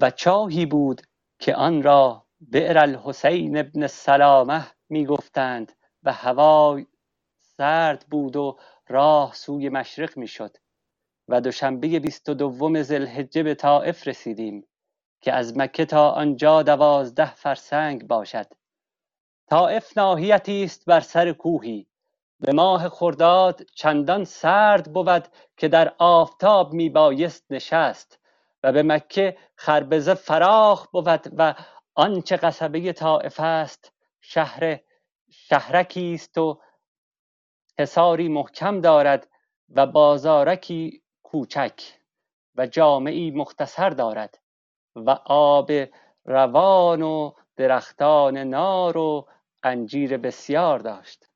[0.00, 1.02] و چاهی بود
[1.38, 5.72] که آن را بئر الحسین ابن سلامه می‌گفتند
[6.02, 6.86] و هوای
[7.40, 8.58] سرد بود و
[8.88, 10.56] راه سوی مشرق می‌شد
[11.28, 14.66] و دوشنبه بیست و دوم ذوالحجه به طائف رسیدیم
[15.20, 18.46] که از مکه تا آنجا دوازده فرسنگ باشد.
[19.50, 21.86] طائف ناحیتی است بر سر کوهی.
[22.40, 28.18] به ماه خرداد چندان سرد بود که در آفتاب می بایست نشست
[28.66, 31.54] و به مکه خربزه فراخ بود و
[31.94, 34.80] آنچه قصبه طائف است شهر
[35.30, 36.60] شهرکی است و
[37.78, 39.28] حصاری محکم دارد
[39.68, 41.82] و بازارکی کوچک
[42.54, 44.38] و جامعی مختصر دارد
[44.96, 45.72] و آب
[46.24, 49.28] روان و درختان نار و
[49.62, 51.26] انجیر بسیار داشت.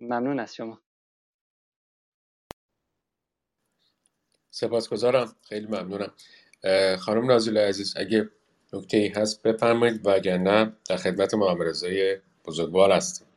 [0.00, 0.80] ممنون از شما.
[4.50, 5.36] سپاسگزارم.
[5.42, 6.12] خیلی ممنونم.
[6.98, 8.30] خانم نازل عزیز اگه
[8.72, 13.28] نکته ای هست بفرمایید وگرنه در خدمت محمد رضای بزرگوار هستیم.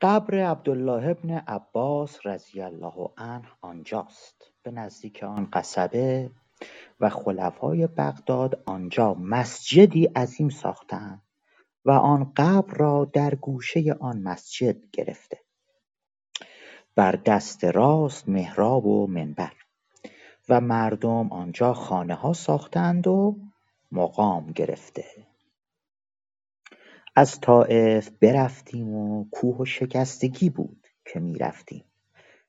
[0.00, 4.50] قبر عبدالله ابن عباس رضی الله عنه آنجاست.
[4.62, 6.30] به نزدیک آن قصبه
[7.00, 11.22] و خلفای بغداد آنجا مسجدی عظیم ساختند
[11.84, 15.40] و آن قبر را در گوشه آن مسجد گرفته.
[16.96, 19.52] بر دست راست محراب و منبر.
[20.48, 23.36] و مردم آنجا خانه ها ساختند و
[23.92, 25.04] مقام گرفته.
[27.16, 31.84] از طائف برفتیم و کوه و شکستگی بود که می‌رفتیم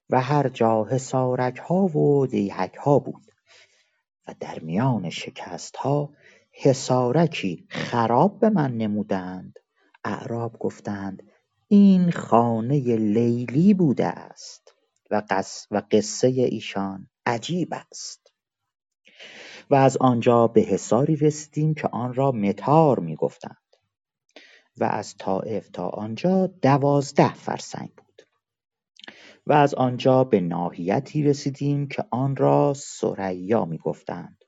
[0.09, 3.31] و هر جا حصارک ها و دیهک ها بود
[4.27, 6.13] و در میان شکست ها
[6.51, 9.59] حصارکی خراب به من نمودند.
[10.03, 11.23] اعراب گفتند
[11.67, 14.75] این خانه لیلی بوده است
[15.11, 15.23] و,
[15.71, 18.33] و قصه ایشان عجیب است.
[19.69, 23.57] و از آنجا به حصاری رسیدیم که آن را متار می‌گفتند.
[24.77, 28.21] و از طائف تا آنجا دوازده فرسنگ بود.
[29.47, 34.43] و از آنجا به ناحیتی رسیدیم که آن را سریا می‌گفتند.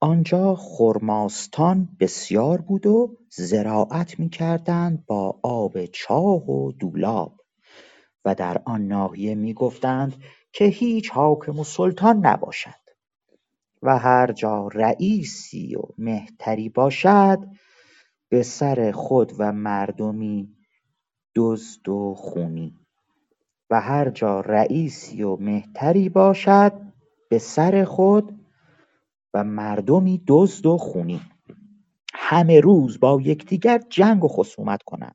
[0.00, 7.40] آنجا خرماستان بسیار بود و زراعت می‌کردند با آب چاه و دولاب.
[8.24, 10.22] و در آن ناحیه می‌گفتند
[10.52, 12.82] که هیچ حاکم و سلطان نباشد
[13.82, 17.38] و هر جا رئیسی و مهتری باشد
[18.28, 20.56] به سر خود و مردمی
[21.34, 22.78] دزد و خونی.
[23.70, 26.72] و هر جا رئیسی و مهتری باشد
[27.28, 28.40] به سر خود
[29.34, 31.20] و مردمی دزد و خونی.
[32.14, 35.14] همه روز با یکدیگر جنگ و خصومت کنند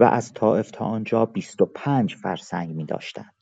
[0.00, 3.41] و از طائف تا آنجا بیست و پنج فرسنگ می داشتند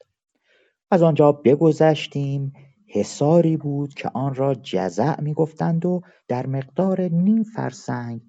[0.90, 2.52] از آنجا بگذشتیم.
[2.86, 8.20] حصاری بود که آن را جزع می‌گفتند و در مقدار نیم فرسنگ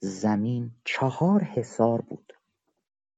[0.00, 2.32] زمین چهار حصار بود.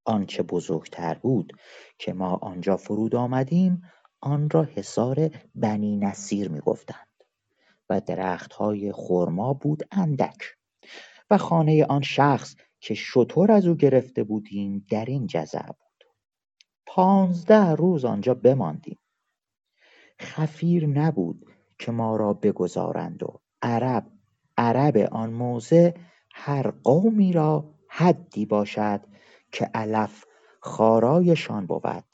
[0.05, 1.53] آنچه بزرگتر بود
[1.99, 3.83] که ما آنجا فرود آمدیم
[4.21, 7.09] آن را حصار بنی نصیر می‌گفتند
[7.91, 10.39] و درختهای خرما بود اندک
[11.31, 15.84] و خانه آن شخص که شتر از او گرفته بودیم در این جزع بود
[16.95, 18.99] پانزده روز آنجا بماندیم.
[20.21, 21.47] خفیر نبود
[21.79, 24.07] که ما را بگذارند و عرب
[24.57, 25.93] عرب آن موضع
[26.35, 29.01] هر قومی را حدی باشد
[29.53, 30.25] که علف
[30.61, 32.05] خارایشان بود.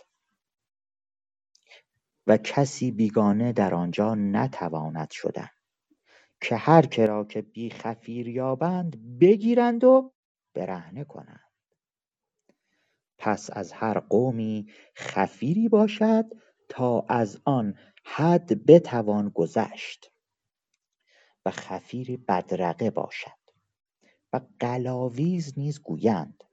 [2.27, 5.51] و کسی بیگانه در آنجا نتواند شدن.
[6.41, 10.13] که هر کرا که بی خفیر یابند بگیرند و
[10.55, 11.50] برهنه کنند.
[13.21, 14.67] پس از هر قومی
[14.97, 16.25] خفیری باشد
[16.69, 20.13] تا از آن حد بتوان گذشت
[21.45, 23.41] و خفیری بدرقه باشد
[24.33, 26.45] و قلاویز نیز گویند.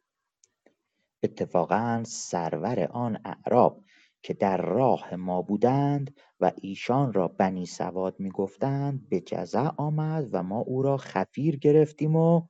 [1.24, 3.84] اتفاقا سرور آن اعراب
[4.22, 10.43] که در راه ما بودند و ایشان را بنی سواد می‌گفتند به جزع آمد و
[10.43, 12.41] ما او را خفیر گرفتیم و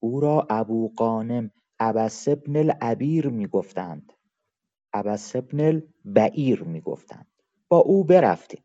[0.00, 1.50] او را ابو قانم
[1.82, 4.12] ابس بن العبیر می‌گفتند.
[4.92, 7.26] ابس بن البعیر می‌گفتند.
[7.68, 8.64] با او برفتیم.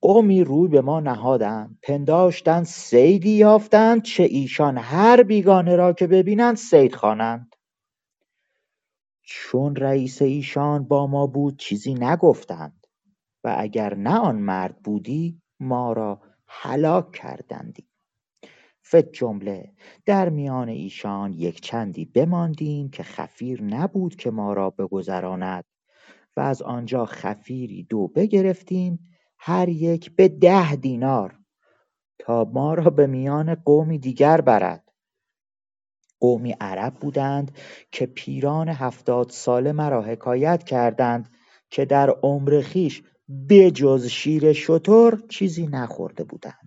[0.00, 1.78] قومی روی به ما نهادند.
[1.82, 4.02] پنداشتند صیدی یافتند.
[4.02, 7.56] چه ایشان هر بیگانه را که ببینند صید خوانند.
[9.22, 12.86] چون رئیس ایشان با ما بود چیزی نگفتند.
[13.44, 17.88] و اگر نه آن مرد بودی ما را هلاک کردندی.
[18.92, 19.72] جمله
[20.06, 25.64] در میان ایشان یک چندی بماندیم که خفیر نبود که ما را بگذراند
[26.36, 28.98] و از آنجا خفیری دو بگرفتیم
[29.38, 31.38] هر یک به ده دینار
[32.18, 34.92] تا ما را به میان قومی دیگر برد.
[36.20, 37.58] قومی عرب بودند
[37.92, 41.30] که پیران هفتاد ساله مرا حکایت کردند
[41.70, 43.02] که در عمر خویش
[43.50, 46.63] بجز شیر شتر چیزی نخورده بودند.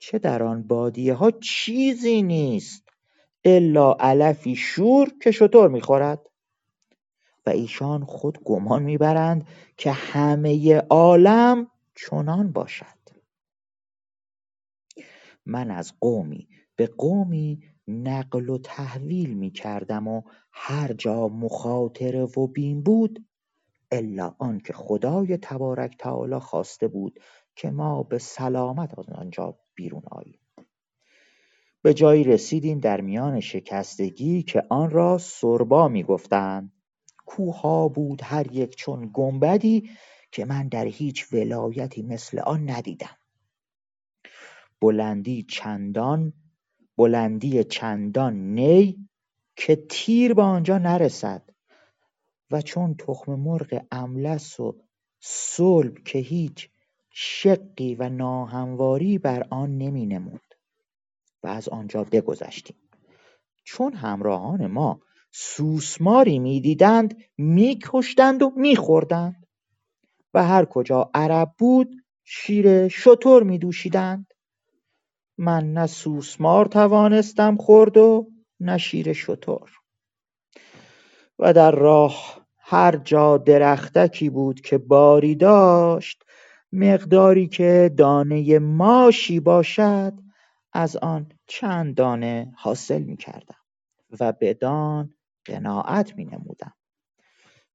[0.00, 2.88] چه در آن بادیه ها چیزی نیست
[3.44, 6.26] الا علفی شور که شتر می‌خورد.
[7.46, 12.86] و ایشان خود گمان می‌برند که همه عالم چنان باشد.
[15.46, 20.22] من از قومی به قومی نقل و تحویل می‌کردم و
[20.52, 23.26] هر جا مخاطره و بیم بود
[23.92, 27.20] الا آنکه خدای تبارک تعالی خواسته بود
[27.60, 30.38] که ما به سلامت از آنجا بیرون آییم.
[31.82, 36.72] به جایی رسیدیم در میان شکستگی که آن را سربا می‌گفتند.
[37.26, 39.90] کوهها بود هر یک چون گنبدی
[40.32, 43.16] که من در هیچ ولایتی مثل آن ندیدم.
[44.80, 46.32] بلندی چندان
[46.96, 49.08] بلندی چندان نی
[49.56, 51.50] که تیر به آنجا نرسد.
[52.50, 54.76] و چون تخم مرغ املس و
[55.20, 56.70] صلب که هیچ
[57.10, 60.54] شقی و ناهمواری بر آن نمی نمود
[61.42, 62.76] و از آنجا بگذشتیم.
[63.64, 65.00] چون همراهان ما
[65.32, 69.46] سوسماری می‌دیدند میکشتند و میخوردند
[70.34, 74.34] و هر کجا عرب بود شیر شتر میدوشیدند.
[75.38, 78.30] من نه سوسمار توانستم خورد و
[78.60, 79.70] نه شیر شتر.
[81.38, 86.24] و در راه هر جا درختکی بود که باری داشت
[86.72, 90.12] مقداری که دانه ماشی باشد
[90.72, 93.56] از آن چند دانه حاصل می‌کردم
[94.20, 95.14] و بدان
[95.44, 96.74] قناعت نمودم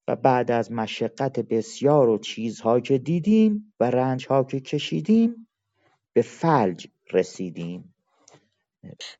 [0.07, 5.47] و بعد از مشقت بسیار و چیزها که دیدیم و رنجها که کشیدیم
[6.13, 7.95] به فلج رسیدیم.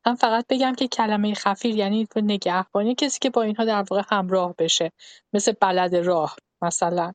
[0.05, 4.55] من فقط بگم که کلمه خفیر یعنی نگهبانی کسی که با اینها در واقع همراه
[4.57, 4.91] بشه
[5.33, 7.13] مثل بلد راه مثلا.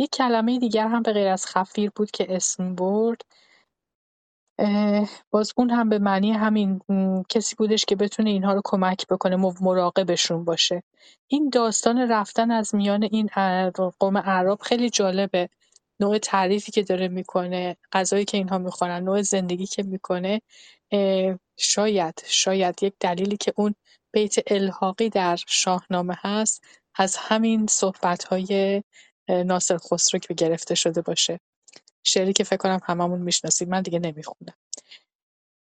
[0.00, 3.20] یک کلمه دیگر هم به غیر از خفیر بود که اسم برد.
[5.30, 6.80] باز اون هم به معنی همین
[7.28, 10.82] کسی بودش که بتونه اینها رو کمک بکنه مراقبشون باشه.
[11.28, 13.28] این داستان رفتن از میان این
[13.98, 15.48] قوم اعراب خیلی جالبه.
[16.00, 20.42] نوع تعریفی که داره می‌کنه غذایی که اینها می‌خورن نوع زندگی که می‌کنه.
[21.58, 23.74] شاید شاید یک دلیلی که اون
[24.12, 28.82] بیت الحاقی در شاهنامه هست از همین صحبت‌های
[29.28, 31.40] ناصر خسرو که گرفته شده باشه.
[32.04, 34.54] شعری که فکر کنم هممون می‌شناسیم من دیگه نمی‌خونم.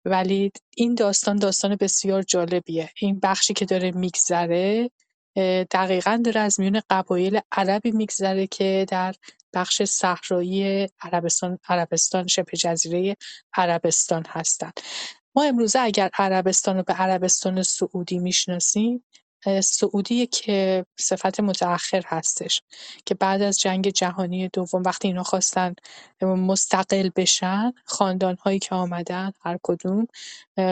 [0.06, 2.92] ولی این داستان داستان بسیار جالبیه.
[3.02, 4.90] این بخشی که داره میگذره
[5.72, 9.16] دقیقا داره از میون قبایل عربی میگذره که در
[9.54, 13.18] بخش صحرایی عربستان عربستان شبه جزیره
[13.54, 14.80] عربستان هستند
[15.36, 19.04] ما امروزه اگر عربستان رو به عربستان سعودی می‌شناسیم
[19.64, 22.62] سعودی که صفت متأخر هستش
[23.06, 25.74] که بعد از جنگ جهانی دوم وقتی اینا خواستن
[26.22, 30.08] مستقل بشن خاندان هایی که آمدن هر کدوم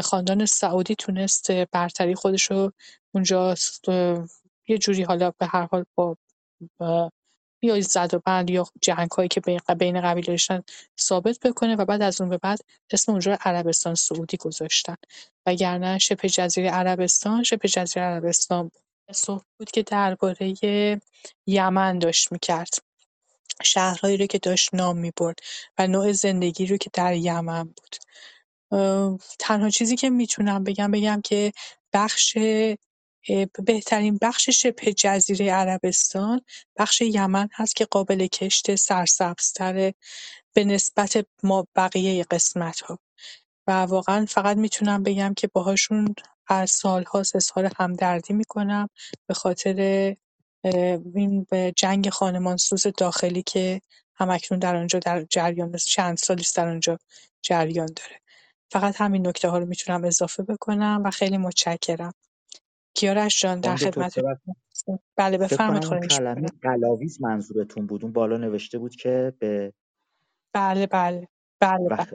[0.04, 2.72] خاندان سعودی تونست برتری خودش رو
[3.12, 3.56] اونجا
[4.68, 6.18] یه جوری حالا به هر حال با
[7.66, 10.64] یا زد و بند یا جنگ هایی که بین قبیله داشتن
[11.00, 12.60] ثابت بکنه و بعد از اون به بعد
[12.92, 14.96] اسم اونجا عربستان سعودی گذاشتن.
[15.46, 18.72] وگرنه شبه جزیره عربستان شبه جزیره عربستان
[19.12, 20.54] صحبت بود که درباره
[21.48, 22.74] یمن داشت می‌کرد.
[23.64, 25.40] شهرهایی رو که داشت نام می‌برد
[25.78, 27.96] و نوع زندگی رو که در یمن بود.
[29.40, 31.52] تنها چیزی که می‌تونم بگم بگم که
[31.94, 32.38] بخش
[33.66, 36.42] بهترین بخش شبه جزیره عربستان
[36.78, 39.94] بخش یمن هست که قابل کشت سرسبزتره
[40.54, 43.00] به نسبت ما بقیه قسمت‌ها.
[43.68, 46.16] و واقعا فقط می‌تونم بگم که باهاشون
[46.48, 48.90] از سالهاست اظهار همدردی می‌کنم
[49.28, 49.76] به خاطر
[51.16, 53.82] این به جنگ خانمانسوز داخلی که
[54.16, 57.00] همکنون در آنجا در جریان چند سالیست در آنجا
[57.42, 58.22] جریان داره.
[58.72, 62.14] فقط همین نکته ها رو می‌تونم اضافه بکنم و خیلی متشکرم.
[62.96, 64.16] کیارش جان در خانم خدمت
[65.18, 68.04] بله بفرمایید خواهش کلمه قلاویز منظورتون بود.
[68.04, 69.74] اون بالا نوشته بود که به
[70.56, 71.28] بله بله
[71.62, 72.08] بله بله.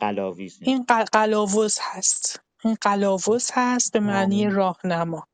[0.00, 2.40] قلاویز این قل- قلاوز هست.
[2.64, 5.28] این قلاوز هست به معنی راهنما.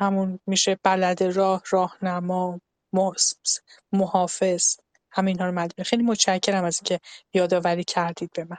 [0.00, 2.60] همون میشه بلد راه راهنما
[3.92, 4.76] محافظ.
[5.12, 7.00] همین ها رو مد خیلی متشکرم از اینکه
[7.34, 8.58] یادآوری کردید به من.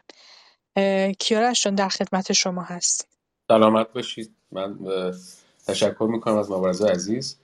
[1.20, 3.09] کیارش جان در خدمت شما هست
[3.50, 4.32] سلامت باشید.
[4.52, 4.80] من
[5.68, 7.38] تشکر می‌کنم از مبارزه عزیز.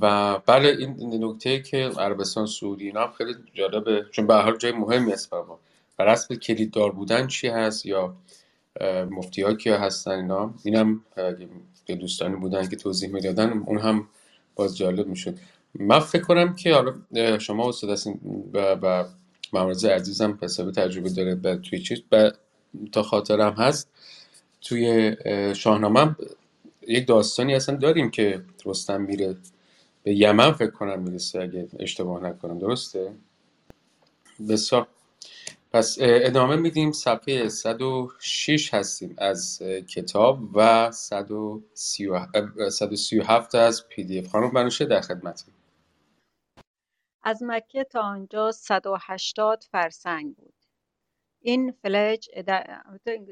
[0.00, 5.12] و بله این نکته که عربستان سعودی اینا خیلی جالبه چون به حال جای مهمی
[5.12, 5.44] است برای
[5.98, 8.16] و رسم کلیددار بودن چی هست یا
[9.10, 11.00] مفتی ها کیا هستن اینا؟ اینم
[11.86, 14.08] اگه دوستانی بودن که توضیح می‌دادن اون هم
[14.54, 15.38] باز جالب می‌شد.
[15.74, 16.94] من فکر کنم که حالا
[17.38, 18.20] شما استاد هستین
[18.52, 19.04] و, و
[19.52, 22.02] مبارزه عزیزم حسابی تجربه داره به توی چیز
[22.92, 23.90] تا خاطرم هست
[24.68, 25.16] توی
[25.54, 26.16] شاهنامه
[26.88, 29.36] یک داستانی اصلا داریم که رستم میره
[30.02, 32.58] به یمن فکر کنم می‌رسه اگه اشتباه نکنم.
[32.58, 33.12] درسته؟
[34.48, 34.86] بسیار.
[35.72, 36.92] پس ادامه میدیم.
[36.92, 44.26] صفحه 106 هستیم از کتاب و 137 از پی دی اف.
[44.26, 45.44] خانم بنوشه در خدمت
[47.22, 50.55] از مکه تا آنجا 180 فرسنگ بود.
[51.40, 52.82] این فلج در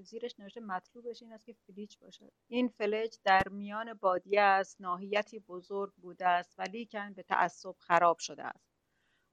[0.03, 5.39] زیرش نوشته مطلوبش این است که فلیج باشد این فلج در میان بادیه است ناحیتی
[5.39, 8.75] بزرگ بوده است ولیکن به تعصب خراب شده است.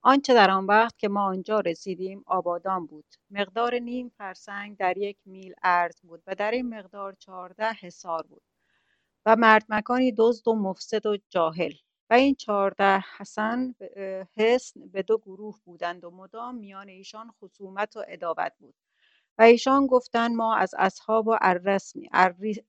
[0.03, 3.06] آنچه در آن وقت که ما آنجا رسیدیم آبادان بود.
[3.30, 8.43] مقدار نیم فرسنگ در یک میل عرض بود و در این مقدار چهارده حصار بود
[9.26, 11.73] و مرد مکانی دزد و مفسد و جاهل.
[12.12, 13.76] و این چهارده حسن
[14.38, 18.76] حسن به دو گروه بودند و مدام میان ایشان خصومت و عداوت بود.
[19.38, 21.38] و ایشان گفتند ما از اصحاب و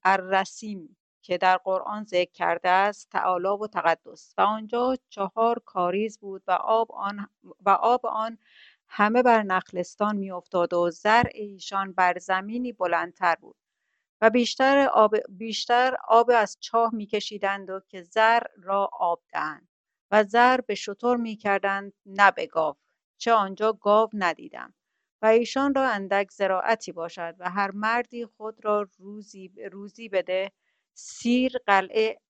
[0.05, 4.35] الرسیم که در قرآن ذکر کرده است تعالی و تقدس.
[4.39, 7.29] و آنجا چهار کاریز بود و آب آن
[7.67, 8.39] و آب آن
[8.89, 13.57] همه بر نخلستان میافتاد و زرع ایشان بر زمینی بلندتر بود.
[14.23, 19.69] و بیشتر آب, بیشتر آب از چاه میکشیدند و که زر را آب دهند
[20.11, 22.77] و زر به شتر می‌کردند نه به گاو
[23.19, 24.75] چه آنجا گاو ندیدم.
[25.23, 30.53] و ایشان را اندک زراعتی باشد و هر مردی خود را روزی, روزی بده
[30.95, 32.21] سیر قلعه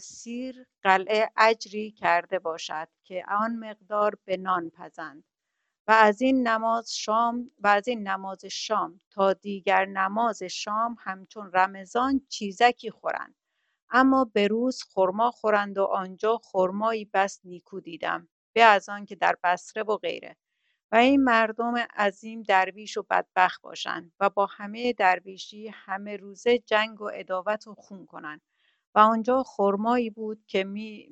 [0.00, 5.24] سیر قلعه اجری کرده باشد که آن مقدار به نان پزند.
[5.92, 12.20] از این نماز شام و از این نماز شام تا دیگر نماز شام همچون رمضان
[12.28, 13.34] چیزکی خورند.
[13.90, 19.14] اما به روز خرما خورند و آنجا خرمایی بس نیکو دیدم به از آن که
[19.16, 20.36] در بصره و غیره.
[20.92, 27.00] و این مردم عظیم درویش و بدبخت باشند و با همه درویشی همه روزه جنگ
[27.00, 28.40] و عداوت و خون کنند.
[28.94, 31.08] و آنجا خرمایی بود که می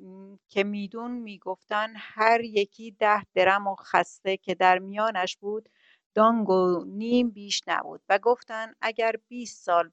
[0.49, 5.69] که میدون می‌گفتند هر یکی ده درم و خسته که در میانش بود
[6.15, 9.91] دانگ و نیم بیش نبود و گفتند اگر بیست سال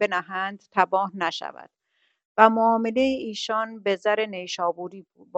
[0.00, 1.70] بنهند تباه نشود
[2.38, 5.30] و معامله ایشان به زر نیشابوری بود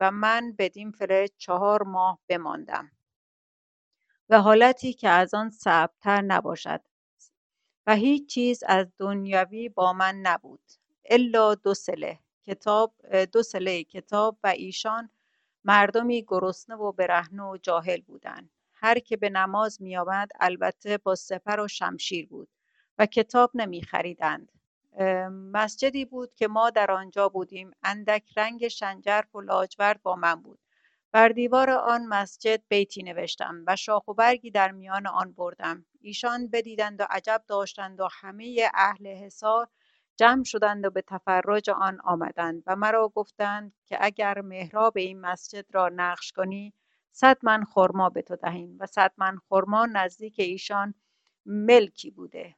[0.00, 2.90] و من بدین فلج چهار ماه بماندم.
[4.28, 6.80] به حالتی که از آن صعبتر نباشد
[7.86, 10.72] و هیچ چیز از دنیوی با من نبود.
[11.08, 12.18] الا دو سله.
[12.42, 12.94] کتاب
[13.32, 15.10] دو سله کتاب و ایشان
[15.64, 21.60] مردمی گرسنه و برهنه و جاهل بودند هر که به نماز میآمد البته با سپر
[21.60, 22.48] و شمشیر بود
[22.98, 24.52] و کتاب نمیخریدند.
[25.30, 27.70] مسجدی بود که ما در آنجا بودیم.
[27.82, 30.58] اندک رنگ شنجرف و لاجورد با من بود.
[31.12, 35.86] بر دیوار آن مسجد بیتی نوشتم و شاخ و برگی در میان آن بردم.
[36.00, 39.68] ایشان بدیدند و عجب داشتند و همه اهل حصار
[40.18, 45.66] جمع شدند و به تفرج آن آمدند و مرا گفتند که اگر محراب این مسجد
[45.74, 46.74] را نقش کنی
[47.12, 50.94] صد من خرما به تو دهیم و صد من خرما نزدیک ایشان
[51.46, 52.56] ملکی بوده.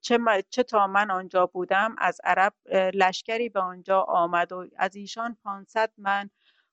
[0.00, 0.18] چه,
[0.50, 5.92] چه تا من آنجا بودم از عرب لشکری به آنجا آمد و از ایشان پانصد
[5.98, 6.30] من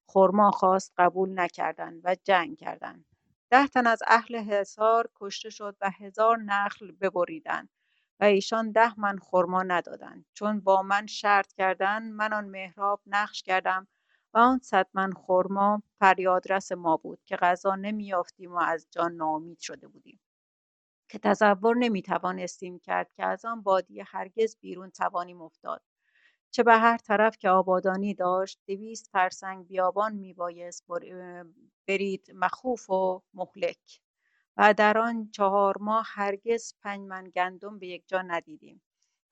[0.07, 3.05] خرما خواست قبول نکردند و جنگ کردند.
[3.49, 7.69] ده تن از اهل حصار کشته شد و هزار نخل ببریدند.
[8.21, 10.25] و ایشان ده من خرما ندادند.
[10.33, 13.87] چون با من شرط کردند من آن محراب نقش کردم
[14.33, 19.59] و آن صد من خرما فریادرس ما بود که غذا نمییافتیم و از جان ناامید
[19.59, 20.19] شده بودیم.
[21.09, 25.81] که تصور نمی‌توانستیم کرد که از آن بادیه هرگز بیرون توانیم افتاد.
[26.51, 30.85] چه به هر طرف که آبادانی داشت دویست فرسنگ بیابان میبایست
[31.87, 34.01] برید مخوف و مهلک.
[34.57, 38.81] و در آن چهار ماه هرگز پنج من گندم به یک جا ندیدیم.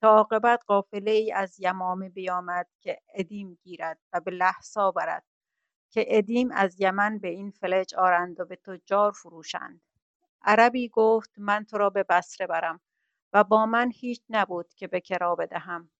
[0.00, 5.24] تا عاقبت قافله ای از یمامه بیامد که ادیم گیرد و به لحسا برد
[5.92, 9.82] که ادیم از یمن به این فلج آرند و به تجار فروشند.
[10.42, 12.80] عربی گفت من تو را به بصره برم
[13.32, 15.90] و با من هیچ نبود که به کرا بدهم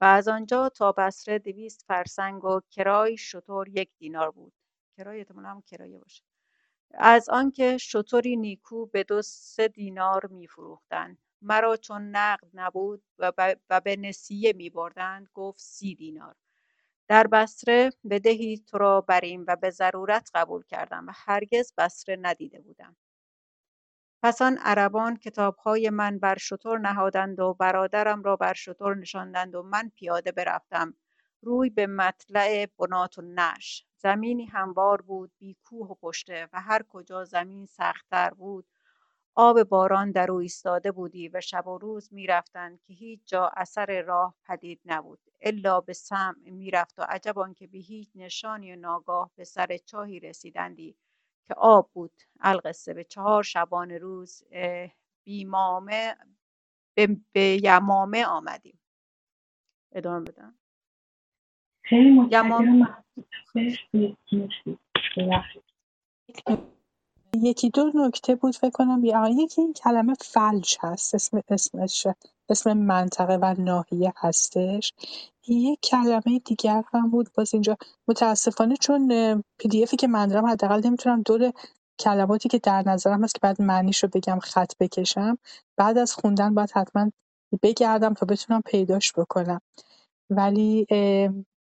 [0.00, 4.52] و از آنجا تا بصره دویست فرسنگ و کرای شطور یک دینار بود.
[4.96, 6.24] کرای هم کرایه باشه.
[6.94, 11.18] از آنکه شطوری نیکو به دو سه دینار میفروختند.
[11.42, 13.02] مرا چون نقد نبود
[13.70, 16.36] و به نسیه می بردند گفت سی دینار.
[17.08, 22.60] در بصره بدهی تو را بریم و به ضرورت قبول کردم و هرگز بصره ندیده
[22.60, 22.96] بودم.
[24.22, 29.62] پس آن عربان کتابهای من بر شطور نهادند و برادرم را بر شطور نشاندند و
[29.62, 30.94] من پیاده برفتم.
[31.42, 37.24] روی به مطلع بنات نش زمینی هموار بود بی کوه و پشته و هر کجا
[37.24, 38.66] زمین سختتر بود
[39.36, 44.02] آب باران در او ایستاده بودی و شب و روز می‌رفتند که هیچ جا اثر
[44.02, 45.20] راه پدید نبود.
[45.40, 50.20] الا به سمع می‌رفت و عجب آنکه به هیچ نشانی و ناگاه به سر چاهی
[50.20, 50.96] رسیدندی
[51.46, 52.12] که آب بود.
[52.40, 54.42] القصه به چهار شبانه روز
[55.24, 56.16] بیمامه
[56.96, 58.80] به, به یمامه آمدیم.
[59.92, 60.54] ادامه بدم.
[61.82, 62.96] خیلی متشکرم
[67.36, 69.04] یکی دو نکته بود فکر کنم.
[69.04, 71.14] یا یکی این کلمه فلج هست.
[71.14, 72.06] اسم اسمش
[72.48, 74.92] اسم منطقه و ناحیه هستش.
[75.48, 77.76] یک کلمه دیگر هم بود باز اینجا.
[78.08, 79.08] متاسفانه چون
[79.58, 81.52] پی دی افی که من دارم حداقل نمی‌تونم دور
[81.98, 85.38] کلماتی که در نظرم هست که بعد معنیش رو بگم خط بکشم.
[85.76, 87.10] بعد از خوندن باید حتما
[87.62, 89.60] بگردم تا بتونم پیداش بکنم.
[90.30, 90.86] ولی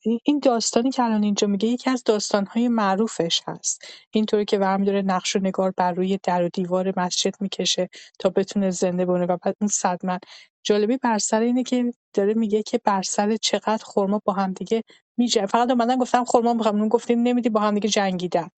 [0.02, 3.84] این داستانی که الان اینجا میگه یکی از داستانهای معروفش هست.
[4.10, 7.88] اینطوری که ورم داره نقش و نگار بر روی در و دیوار مسجد می‌کشه
[8.18, 10.18] تا بتونه زنده بونه و بعد اون صدمن
[10.62, 14.82] جالبی بر سر اینه که داره میگه که بر سر چقدر خورما با هم دیگه
[15.16, 16.80] میجه فقط اومدن گفتم خورما می‌خوام.
[16.80, 18.48] اون گفتیم نمیدی با هم دیگه جنگیدن.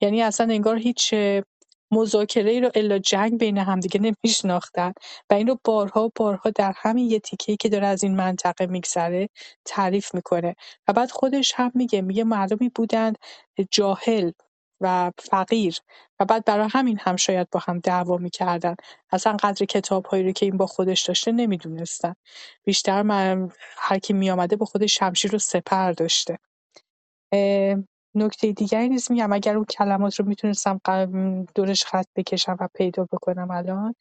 [0.00, 1.14] یعنی اصلا انگار هیچ
[1.90, 4.92] مذاکره ای رو الا جنگ بین همدیگه نمیشناختن
[5.30, 8.66] و این رو بارها و بارها در همین یه تیکه‌ای که داره از این منطقه
[8.66, 9.28] میگذره
[9.64, 10.54] تعریف می‌کنه
[10.88, 13.18] و بعد خودش هم میگه میگه مردمی بودند
[13.70, 14.32] جاهل
[14.80, 15.78] و فقیر
[16.20, 18.76] و بعد برای همین هم شاید با هم دعوا می‌کردن.
[19.12, 22.14] اصلا قدر کتاب هایی رو که این با خودش داشته نمی‌دونستن.
[22.64, 26.38] بیشتر من هر کی میامده با خودش شمشیر رو سپر داشته.
[28.16, 30.80] نکته دیگری نیز میگم اگر اون کلمات رو می‌تونستم
[31.54, 33.94] دورش خط بکشم و پیدا بکنم الان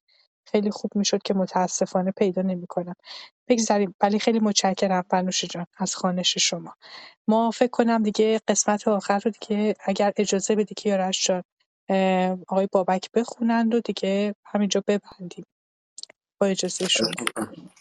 [0.47, 2.95] خیلی خوب می‌شد که متاسفانه پیدا نمی‌کنم.
[3.47, 3.95] بگذاریم.
[4.01, 6.73] ولی خیلی متشکرم فنوش جان از خانش شما.
[7.27, 11.43] ما فکر کنم دیگه قسمت آخر رو دیگه اگر اجازه بدی که یارش جان
[12.47, 15.45] آقای بابک بخونند و دیگه همینجا ببندیم.
[16.41, 17.07] با اجازه شما.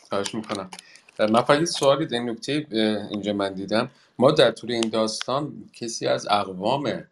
[0.08, 0.70] خواهش می‌کنم.
[1.18, 2.66] من فقط سوالی در این نکته
[3.10, 3.90] اینجا من دیدم.
[4.18, 7.04] ما در طول این داستان کسی از اقوام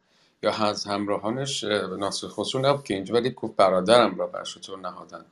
[0.43, 5.25] یا از همراهانش ناصر خسرو نبود که اینجا ولی گفت برادرم را بر شطور نهادن.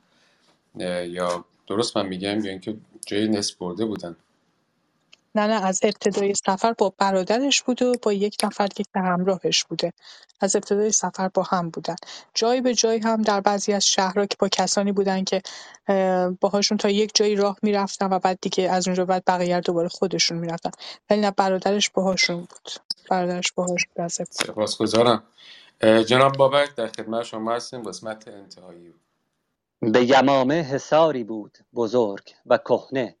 [1.09, 2.77] یا درست من میگم یا اینکه
[3.07, 4.15] جای نصف برده بودن.
[5.35, 9.93] نه نه از ابتدای سفر با برادرش بوده و با یک نفر که همراهش بوده.
[10.41, 11.95] از ابتدای سفر با هم بودن.
[12.33, 15.41] جای به جای هم در بعضی از شهرها که با کسانی بودن که
[16.41, 20.37] باهاشون تا یک جایی راه می‌رفتن و بعد دیگه از اونجا بعد بقیه دوباره خودشون
[20.37, 20.71] می‌رفتن.
[21.09, 22.69] ولی نه برادرش باهاشون بود.
[23.09, 25.23] برادرش باهاش بزه سپاسگزارم.
[25.81, 27.83] اه، جناب بابک در خدمت شما هستیم.
[27.83, 28.93] قسمت انتهایی
[29.81, 33.15] به یمامه حصاری بود بزرگ و کهنه.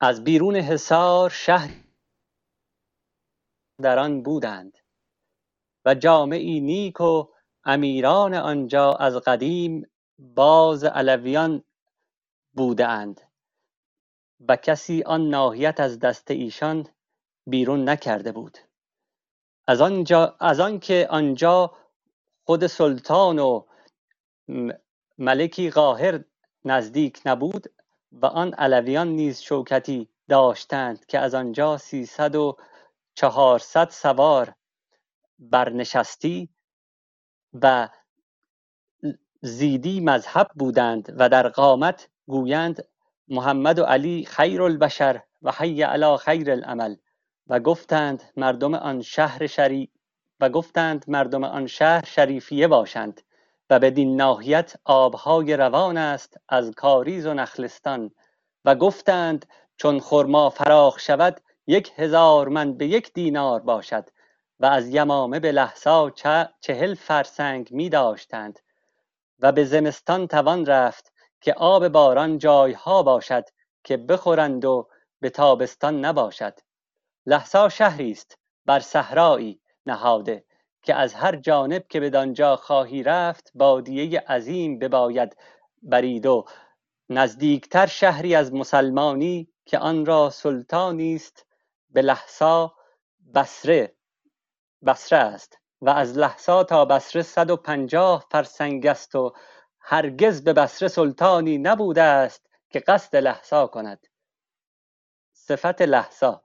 [0.00, 1.70] از بیرون حصار شهر
[3.82, 4.78] در آن بودند
[5.84, 7.28] و جامعی نیک و
[7.64, 11.64] امیران آنجا از قدیم باز علویان
[12.52, 13.20] بوده اند
[14.48, 16.88] و کسی آن ناحیت از دست ایشان
[17.46, 18.58] بیرون نکرده بود.
[19.66, 21.76] از آنجا از آنکه آنجا
[22.44, 23.66] خود سلطان و
[25.18, 26.24] ملکی قاهر
[26.64, 27.75] نزدیک نبود
[28.12, 32.56] و آن علویان نیز شوکتی داشتند که از آنجا سیصد و
[33.14, 34.54] چهارصد سوار
[35.38, 36.48] برنشستی
[37.62, 37.88] و
[39.42, 42.84] زیدی مذهب بودند و در قامت گویند
[43.28, 46.96] محمد و علی خیر البشر و حی علی خیر العمل
[47.46, 49.90] و گفتند مردم آن شهر شری
[50.40, 53.20] و گفتند مردم آن شهر شریفیه باشند
[53.70, 58.10] و بدین ناحیت آبهای روان است از کاریز و نخلستان
[58.64, 64.08] و گفتند چون خرما فراخ شود یک هزار من به یک دینار باشد
[64.60, 66.10] و از یمامه به لحسا
[66.60, 68.58] چهل فرسنگ می داشتند
[69.38, 73.44] و به زمستان توان رفت که آب باران جایها باشد
[73.84, 74.88] که بخورند و
[75.20, 76.58] به تابستان نباشد.
[77.26, 80.44] لحسا شهری است بر صحرایی نهاده
[80.86, 85.36] که از هر جانب که بدانجا خواهی رفت بادیه عظیم بباید
[85.82, 86.44] برید و
[87.08, 91.46] نزدیکتر شهری از مسلمانی که آن را سلطانی است
[91.90, 92.74] به لحسا
[93.34, 93.96] بصره
[94.86, 99.32] بصره است و از لحسا تا بصره صد و پنجاه فرسنگ است و
[99.80, 104.06] هرگز به بصره سلطانی نبوده است که قصد لحسا کند.
[105.32, 106.42] صفت لحسا.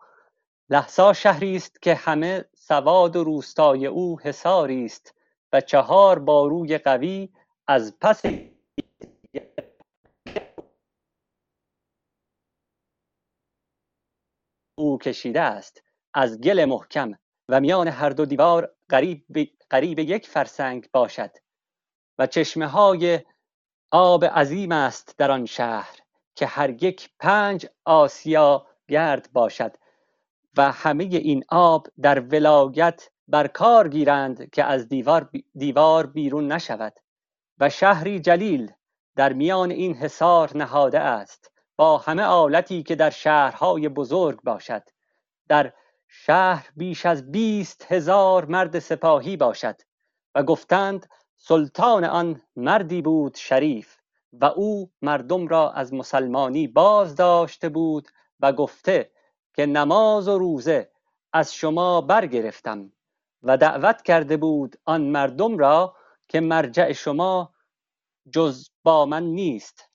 [0.69, 5.15] لحسا شهری است که همه سواد و روستای او حصاری است
[5.53, 7.29] و چهار باروی قوی
[7.67, 8.21] از پس
[14.75, 15.83] او کشیده است
[16.13, 17.13] از گل محکم
[17.49, 19.25] و میان هر دو دیوار قریب,
[19.69, 21.31] قریب یک فرسنگ باشد
[22.17, 23.19] و چشمه های
[23.91, 25.99] آب عظیم است در آن شهر
[26.35, 29.77] که هر یک پنج آسیا گرد باشد.
[30.57, 36.93] و همه این آب در ولایت بر کار گیرند که از دیوار, دیوار بیرون نشود
[37.59, 38.71] و شهری جلیل
[39.15, 44.83] در میان این حصار نهاده است با همه آلتی که در شهرهای بزرگ باشد.
[45.47, 45.73] در
[46.07, 49.75] شهر بیش از بیست هزار مرد سپاهی باشد
[50.35, 53.97] و گفتند سلطان آن مردی بود شریف
[54.33, 58.07] و او مردم را از مسلمانی باز داشته بود
[58.39, 59.11] و گفته
[59.53, 60.91] که نماز و روزه
[61.33, 62.91] از شما برگرفتم
[63.43, 65.95] و دعوت کرده بود آن مردم را
[66.27, 67.53] که مرجع شما
[68.29, 69.89] جز با من نیست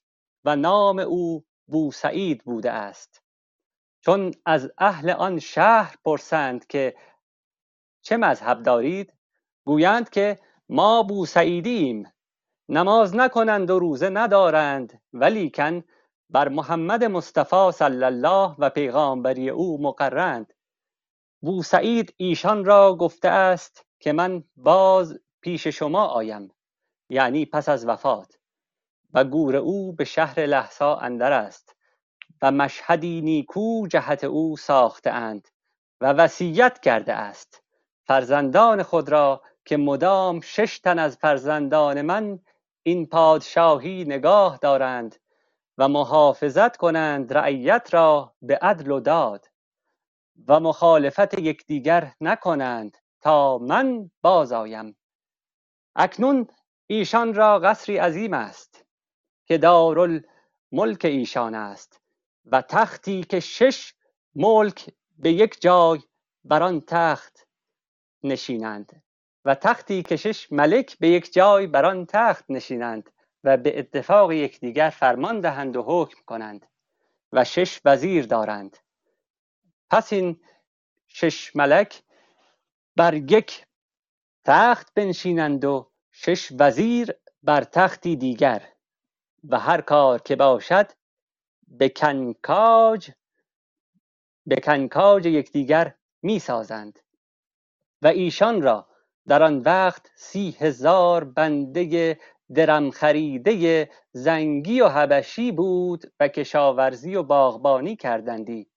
[0.45, 3.23] و نام او بوسعید بوده است.
[4.01, 6.97] چون از اهل آن شهر پرسند که
[8.03, 9.13] چه مذهب دارید
[9.65, 10.39] گویند که
[10.69, 12.13] ما بوسعیدیم
[12.69, 15.85] نماز نکنند و روزه ندارند ولیکن
[16.31, 20.53] بر محمد مصطفی صلی الله و پیغامبری او مقرند.
[21.41, 26.49] بوسعید ایشان را گفته است که من باز پیش شما آیم
[27.09, 28.39] یعنی پس از وفات
[29.15, 31.77] و گور او به شهر لحسا اندر است
[32.43, 35.49] و مشهدی نیکو جهت او ساخته اند
[36.01, 37.63] و وصیت کرده است.
[38.07, 42.39] فرزندان خود را که مدام شش تن از فرزندان من
[42.83, 45.17] این پادشاهی نگاه دارند
[45.79, 49.47] و محافظت کنند رعیت را به عدل و داد
[50.49, 54.97] و مخالفت یکدیگر نکنند تا من باز آیم
[55.97, 56.47] اکنون
[56.87, 58.85] ایشان را قصری عظیم است
[59.47, 62.01] که دارالملک ایشان است
[62.45, 63.95] و تختی که شش
[64.35, 66.01] ملک به یک جای
[66.45, 67.49] بر آن تخت
[68.23, 69.03] نشینند
[69.45, 73.11] و تختی که شش ملک به یک جای بر آن تخت نشینند.
[73.47, 76.67] و به اتفاق یکدیگر فرمان دهند و حکم کنند
[77.33, 78.77] و شش وزیر دارند.
[79.91, 80.41] پس این
[81.07, 82.03] شش ملک
[82.97, 83.67] بر یک
[84.45, 88.73] تخت بنشینند و شش وزیر بر تختی دیگر
[89.49, 90.93] و هر کار که باشد
[91.69, 93.11] به کنکاج
[94.47, 97.01] به کنکاج یکدیگر می سازند
[98.03, 98.89] و ایشان را
[99.27, 102.19] در آن وقت سی هزار بنده
[102.55, 108.71] درم خریده زنگی و حبشی بود و کشاورزی و باغبانی کردندی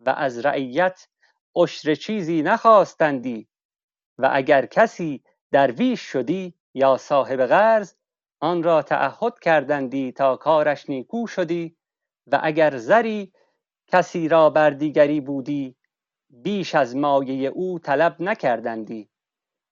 [0.00, 1.08] و از رعیت
[1.56, 3.48] عشر چیزی نخواستندی
[4.18, 5.22] و اگر کسی
[5.52, 7.94] درویش شدی یا صاحب قرض
[8.40, 11.76] آن را تعهد کردندی تا کارش نیکو شدی
[12.26, 13.32] و اگر زری
[13.86, 15.76] کسی را بر دیگری بودی
[16.30, 19.10] بیش از مایه او طلب نکردندی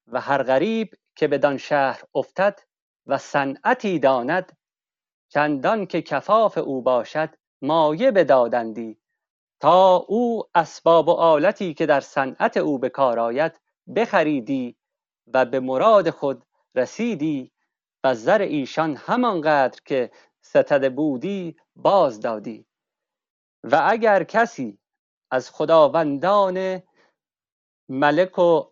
[0.07, 2.61] و هر غریب که بدان شهر افتد
[3.07, 4.57] و صنعتی داند
[5.29, 7.31] چندان که کفاف او باشد
[7.63, 8.99] مایه بدادندی
[9.61, 13.61] تا او اسباب و آلتی که در صنعت او به کار آید
[13.97, 14.77] بخریدی
[15.27, 17.53] و به مراد خود رسیدی
[18.05, 20.11] و زر ایشان همانقدر که
[20.41, 22.67] ستده بودی باز دادی
[23.65, 24.79] و اگر کسی
[25.31, 26.83] از خداوندان
[27.89, 28.65] ملک و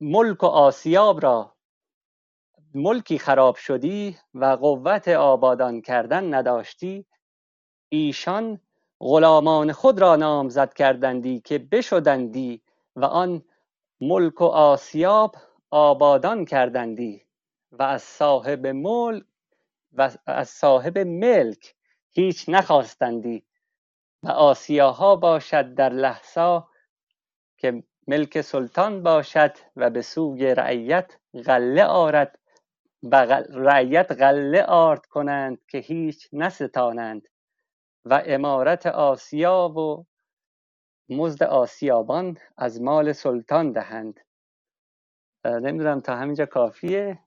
[0.00, 1.56] ملک و آسیاب را
[2.74, 7.06] ملکی خراب شدی و قوت آبادان کردن نداشتی
[7.88, 8.60] ایشان
[9.00, 12.62] غلامان خود را نامزد کردندی که بشدندی
[12.96, 13.44] و آن
[14.00, 15.36] ملک و آسیاب
[15.70, 17.26] آبادان کردندی
[17.72, 19.24] و از صاحب ملک
[19.92, 21.74] و از صاحب ملک
[22.10, 23.44] هیچ نخواستندی
[24.22, 26.68] و آسیاها باشد در لحظا
[27.58, 31.12] که ملک سلطان باشد و به سوی رعیت
[31.46, 32.38] غله آرد
[33.50, 37.28] رعیت غله آرد کنند که هیچ نستانند
[38.04, 40.06] و امارت آسیا و
[41.08, 44.20] مزد آسیابان از مال سلطان دهند.
[45.44, 47.18] نمی‌دونم تا همینجا کافیه؟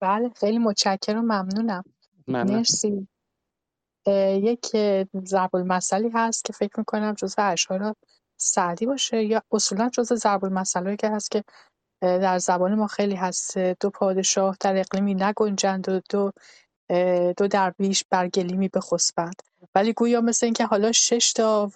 [0.00, 1.84] بله خیلی متشکرم ممنونم.
[2.28, 2.56] ممنون.
[2.56, 3.08] مرسی.
[4.42, 4.66] یک
[5.24, 7.94] ضرب المثلی هست که فکر می‌کنم جزو اشعار
[8.36, 11.44] سعدی باشه یا اصولا جزو ضرب المثلایی که هست که
[12.00, 13.58] در زبان ما خیلی هست.
[13.58, 16.32] دو پادشاه در اقلیمی نگنجند و دو
[17.36, 19.42] دو درویش بر گلیمی بخسبند.
[19.74, 21.70] ولی گویا مثل اینکه حالا شش تا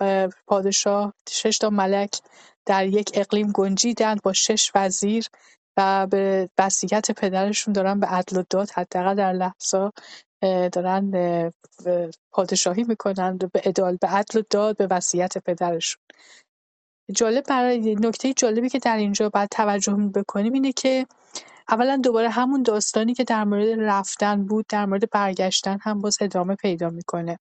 [0.47, 2.21] پادشاه شش تا ملک
[2.67, 5.27] در یک اقلیم گنجیدند با شش وزیر
[5.77, 9.91] و به وصیت پدرشون دارن به عدل و داد حداقل در لحظه
[10.73, 11.13] دارن
[12.33, 16.03] پادشاهی می‌کنن به عدال به عدل و داد به وصیت پدرشون.
[17.11, 21.07] جالب برای نکته جالبی که در اینجا باید توجه بکنیم اینه که
[21.69, 26.55] اولا دوباره همون داستانی که در مورد رفتن بود در مورد برگشتن هم باز ادامه
[26.55, 27.39] پیدا می‌کنه.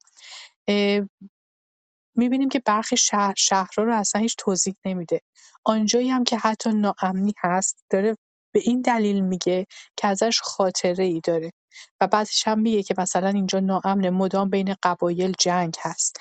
[2.16, 5.22] می‌بینیم که برخی شهر شهرها رو اصلا هیچ توضیح نمیده.
[5.64, 8.18] آنجایی هم که حتی ناامنی هست داره
[8.54, 9.66] به این دلیل میگه
[9.98, 11.52] که ازش خاطره ای داره
[12.02, 16.18] و بعدش هم میگه که مثلا اینجا ناامن مدام بین قبایل جنگ هست.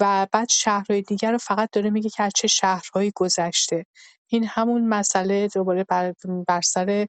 [0.00, 3.86] و بعد شهرهای دیگر رو فقط داره میگه که از چه شهرهایی گذشته.
[4.28, 6.14] این همون مسئله دوباره بر,
[6.48, 7.06] بر سر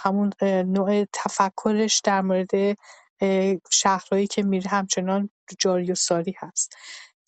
[0.00, 2.78] همون نوع تفکرش در مورد
[3.72, 6.76] شهرهایی که میره همچنان جاری و ساری هست.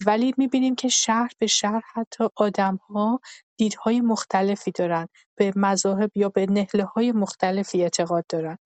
[0.07, 3.21] ولی می‌بینیم که شهر به شهر حتی آدمها
[3.57, 5.09] دیدهای مختلفی دارن.
[5.37, 8.59] به مذاهب یا به نهله های مختلفی اعتقاد دارن.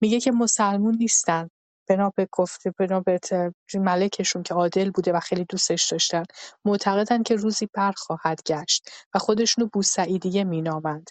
[0.00, 1.50] میگه که مسلمون نیستن.
[1.88, 3.20] بنا به گفته بنا به
[3.74, 6.22] ملکشون که عادل بوده و خیلی دوستش داشتن
[6.64, 11.10] معتقدن که روزی برخواهد گشت و خودشونو بوسعیدیه مینامند.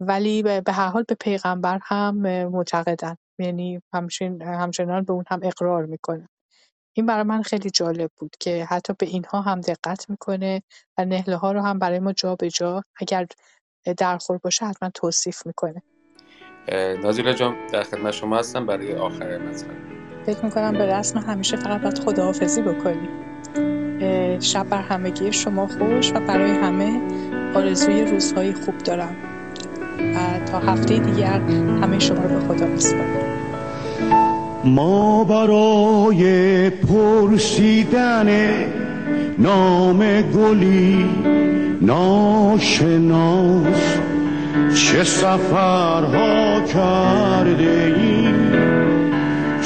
[0.00, 2.16] ولی به هر حال به پیغمبر هم
[2.48, 3.16] معتقدن.
[3.38, 6.28] یعنی همچنین همچنان به اون هم اقرار می‌کنن.
[6.96, 10.62] این برای من خیلی جالب بود که حتی به اینها هم دقت می‌کنه
[10.98, 13.26] و نهله ها رو هم برای ما جا به جا اگر
[13.96, 15.82] درخور باشه حتما توصیف می‌کنه.
[17.02, 18.66] نازیلا جان در خدمت شما هستم.
[18.66, 19.91] برای آخر مطلب
[20.26, 23.08] فکر می‌کنم به رسم همیشه فقط باید خداحافظی بکنیم
[24.40, 27.00] شب بر همگی شما خوش و برای همه
[27.54, 29.16] آرزوی روزهای خوب دارم.
[29.98, 31.40] و تا هفته دیگر
[31.82, 33.06] همه شما رو به خدا میسپارم.
[34.64, 38.28] ما برای پرسیدن
[39.38, 41.10] نام گلی
[41.80, 43.66] ناشناس
[44.74, 48.41] چه سفرها کرده ایم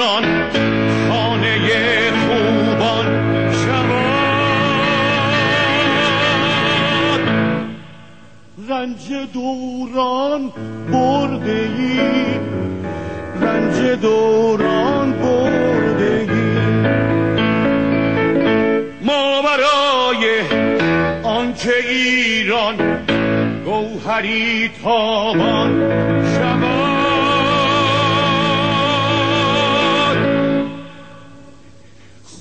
[0.00, 0.24] ایران
[1.08, 3.06] خانه خوبان
[3.52, 4.00] شود
[8.68, 10.52] رنج دوران
[10.92, 12.00] برده ای
[13.40, 16.40] رنج دوران برده ای
[19.02, 20.40] ما برای
[21.22, 22.76] آنچه ایران
[23.64, 25.70] گوهری تابان
[26.34, 26.89] شود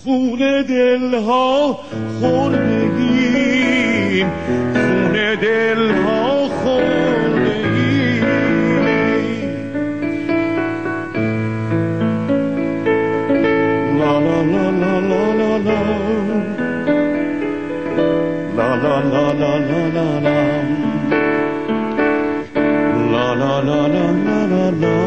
[0.09, 1.79] خون دلها
[2.19, 3.47] خوردگیم
[4.73, 8.23] خون دلها خوردگیم
[13.99, 15.79] لا لا لا لا لا لا لا
[18.57, 20.49] لا لا لا لا لا لا
[23.11, 24.98] لا لا لا لا لا لا